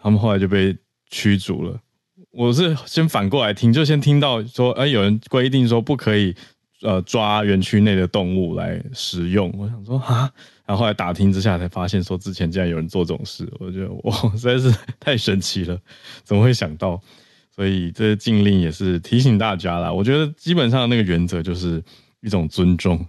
[0.00, 0.76] 他们后来就被
[1.10, 1.78] 驱逐了。
[2.30, 6.34] 我是先反过来听，就先听到说，哎、有人规定说不可以，
[6.82, 9.52] 呃，抓园区内的动物来食用。
[9.58, 10.30] 我想说啊，
[10.66, 15.78] 然后后来打听之下才发现，说之前竟然有人做这种事，我觉得哇， 实在是太神奇了，
[16.24, 17.00] 怎么会想到？
[17.54, 19.92] 所以这些禁令也是提醒大家啦。
[19.92, 21.80] 我觉得基本上那个原则就是
[22.20, 23.06] 一种尊重，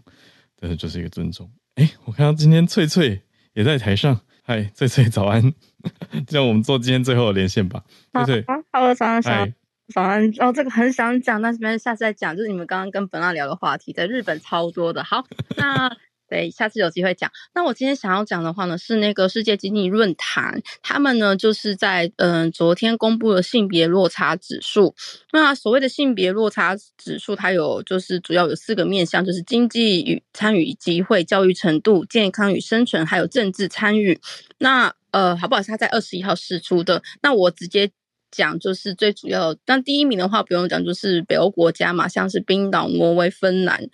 [0.59, 1.51] 对，就是一个尊重。
[1.75, 3.21] 哎、欸，我看到今天翠翠
[3.53, 5.53] 也在台上，嗨，翠翠早安。
[6.27, 7.83] 这样我们做今天最后的连线吧，
[8.13, 9.47] 翠翠，早安，早上好，
[9.93, 10.31] 早安。
[10.39, 12.35] 哦，这个很想讲，那这边下次再讲。
[12.35, 15.03] 就是你们刚刚跟本娜聊的话题，在日本超多的。
[15.03, 15.25] 好，
[15.57, 15.95] 那。
[16.27, 17.31] 对，下次有机会讲。
[17.53, 24.95] 那我今天想要讲的话呢，是那个世界经济论坛，他们呢就是在嗯、昨天公布了性别落差指数。
[25.31, 34.19] 那所谓的性别落差指数，它有就是主要有四个面向，就是经济与参与机会、教育程度、健康与生存，还有政治参与。
[34.57, 35.61] 那呃，好不好？
[35.61, 37.01] 是他在二十一号释出的。
[37.21, 37.89] 那我直接
[38.31, 39.55] 讲，就是最主要。
[39.63, 43.87] 但第一名的话不用讲，就是北欧国家嘛，像是冰岛、挪威、芬兰。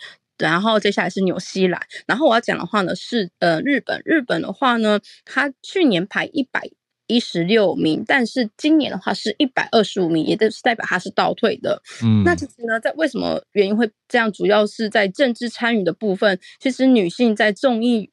[0.43, 6.61] 然后接下来是纽西兰，然后我要讲的话呢是呃日本，日本的话呢，它去年排一百
[7.07, 11.81] 一十六名，但是今年的话是一百二十五名，也就是代表它是倒退的。
[12.03, 14.31] 嗯，那其实呢，在为什么原因会这样？
[14.31, 18.09] 主要是在政治参与的部分，其实女性在众议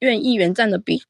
[0.00, 1.02] 院议员占的比。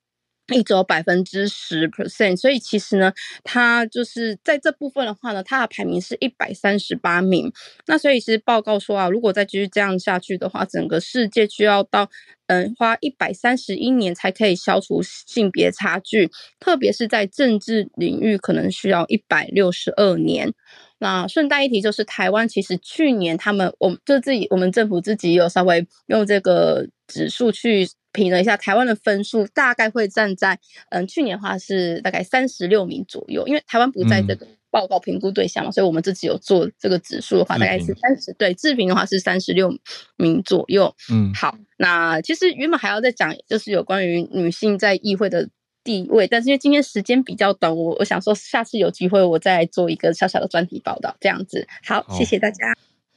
[0.52, 7.52] 一周百分之十 percent，所以其实呢，他就是在这部分的话呢，他的排名是一百三十八名。
[7.86, 12.08] 那所以其实报告说啊，如果再继续这样下去的话，整个世界需要到
[12.46, 16.30] 嗯花一百三十一年才可以消除性别差距，
[16.60, 20.52] 特别是在政治领域，可能需要一百六十二年。
[20.98, 27.88] 那顺带一提，就是台湾其实去年他们，我们就自己我们政府自己有稍微用这个指数去。
[28.12, 30.58] 评了一下台湾的分数，大概会站在
[30.90, 39.76] 嗯，去年的话是大概三十六名左右，因为台湾不在这个报告评估对象嘛，嗯、所以我们自己有做这个指数的话，大概是三十对，自评的话是三十六
[40.16, 40.94] 名左右。
[41.10, 45.48] 嗯，好，那其实原本还要再讲，就是有关于女性在议会的
[45.84, 51.66] 地位，但是因为今天时间比较短，我我想说下次有机会我再做一个小小的专题报道，这样子。
[51.84, 52.74] 好，好谢谢大家，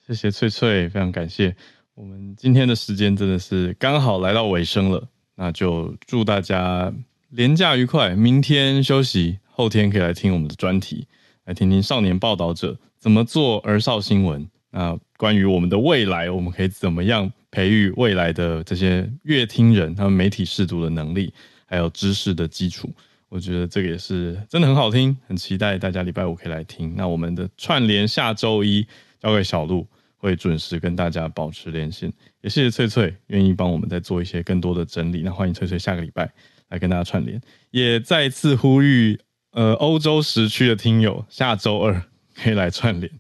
[0.08, 1.56] 谢谢翠翠，非常感谢。
[1.96, 6.94] 我们今天的时间真的是刚好来到尾声了，那就祝大家
[7.30, 11.08] 连假愉快，明天休息，后天可以来听我们的专题，
[11.46, 14.46] 来听听少年报道者怎么做儿少新闻。
[14.72, 21.34] 那关于我们的未来，我们可以怎么样培育未来的这些乐听人，他们媒体识读的能力，
[21.66, 22.94] 还有知识的基础。
[23.30, 26.94] 我觉得这个也是真的很好听，很期待大家礼拜五可以来听。
[26.98, 28.86] 那我们的串联下周一
[29.22, 29.88] 交给小路。
[30.26, 32.12] 会准时跟大家保持连线，
[32.42, 35.22] 也谢谢翠翠愿意帮我们再做一些更多的整理。
[35.22, 36.28] 那欢迎翠翠下个礼拜
[36.70, 39.20] 来跟大家串联，也再次呼吁
[39.52, 42.02] 呃欧洲时区的听友下周二
[42.36, 43.12] 可以来串联。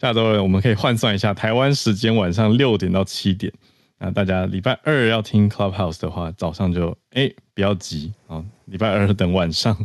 [0.00, 3.52] 下周二我们可以换算一下台湾时间晚上六点到七点。
[3.98, 9.76] 那大家礼拜二要听 Clubhouse 的话，早上就哎不要急啊，礼拜二等晚上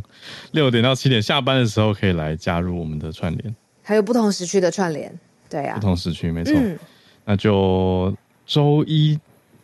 [0.52, 3.54] 六点到七点下班的时候可以来加入我们的串联。
[3.82, 5.18] 还有不同时区的串联。
[5.52, 6.78] 对呀、啊，不同时区没错，嗯、
[7.26, 8.12] 那就
[8.46, 9.18] 周一、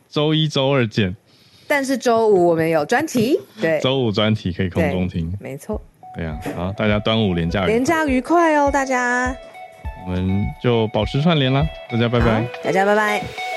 [0.09, 1.16] 周一、周二见。
[1.66, 5.80] 但是周五我们有专题， 对，周五专题可以空中听，没错。
[6.14, 9.34] 对呀、啊，好，大家端午连假连假愉快哦，大家。
[10.07, 13.47] 我们就保持串联啦，大家拜拜，大家拜拜。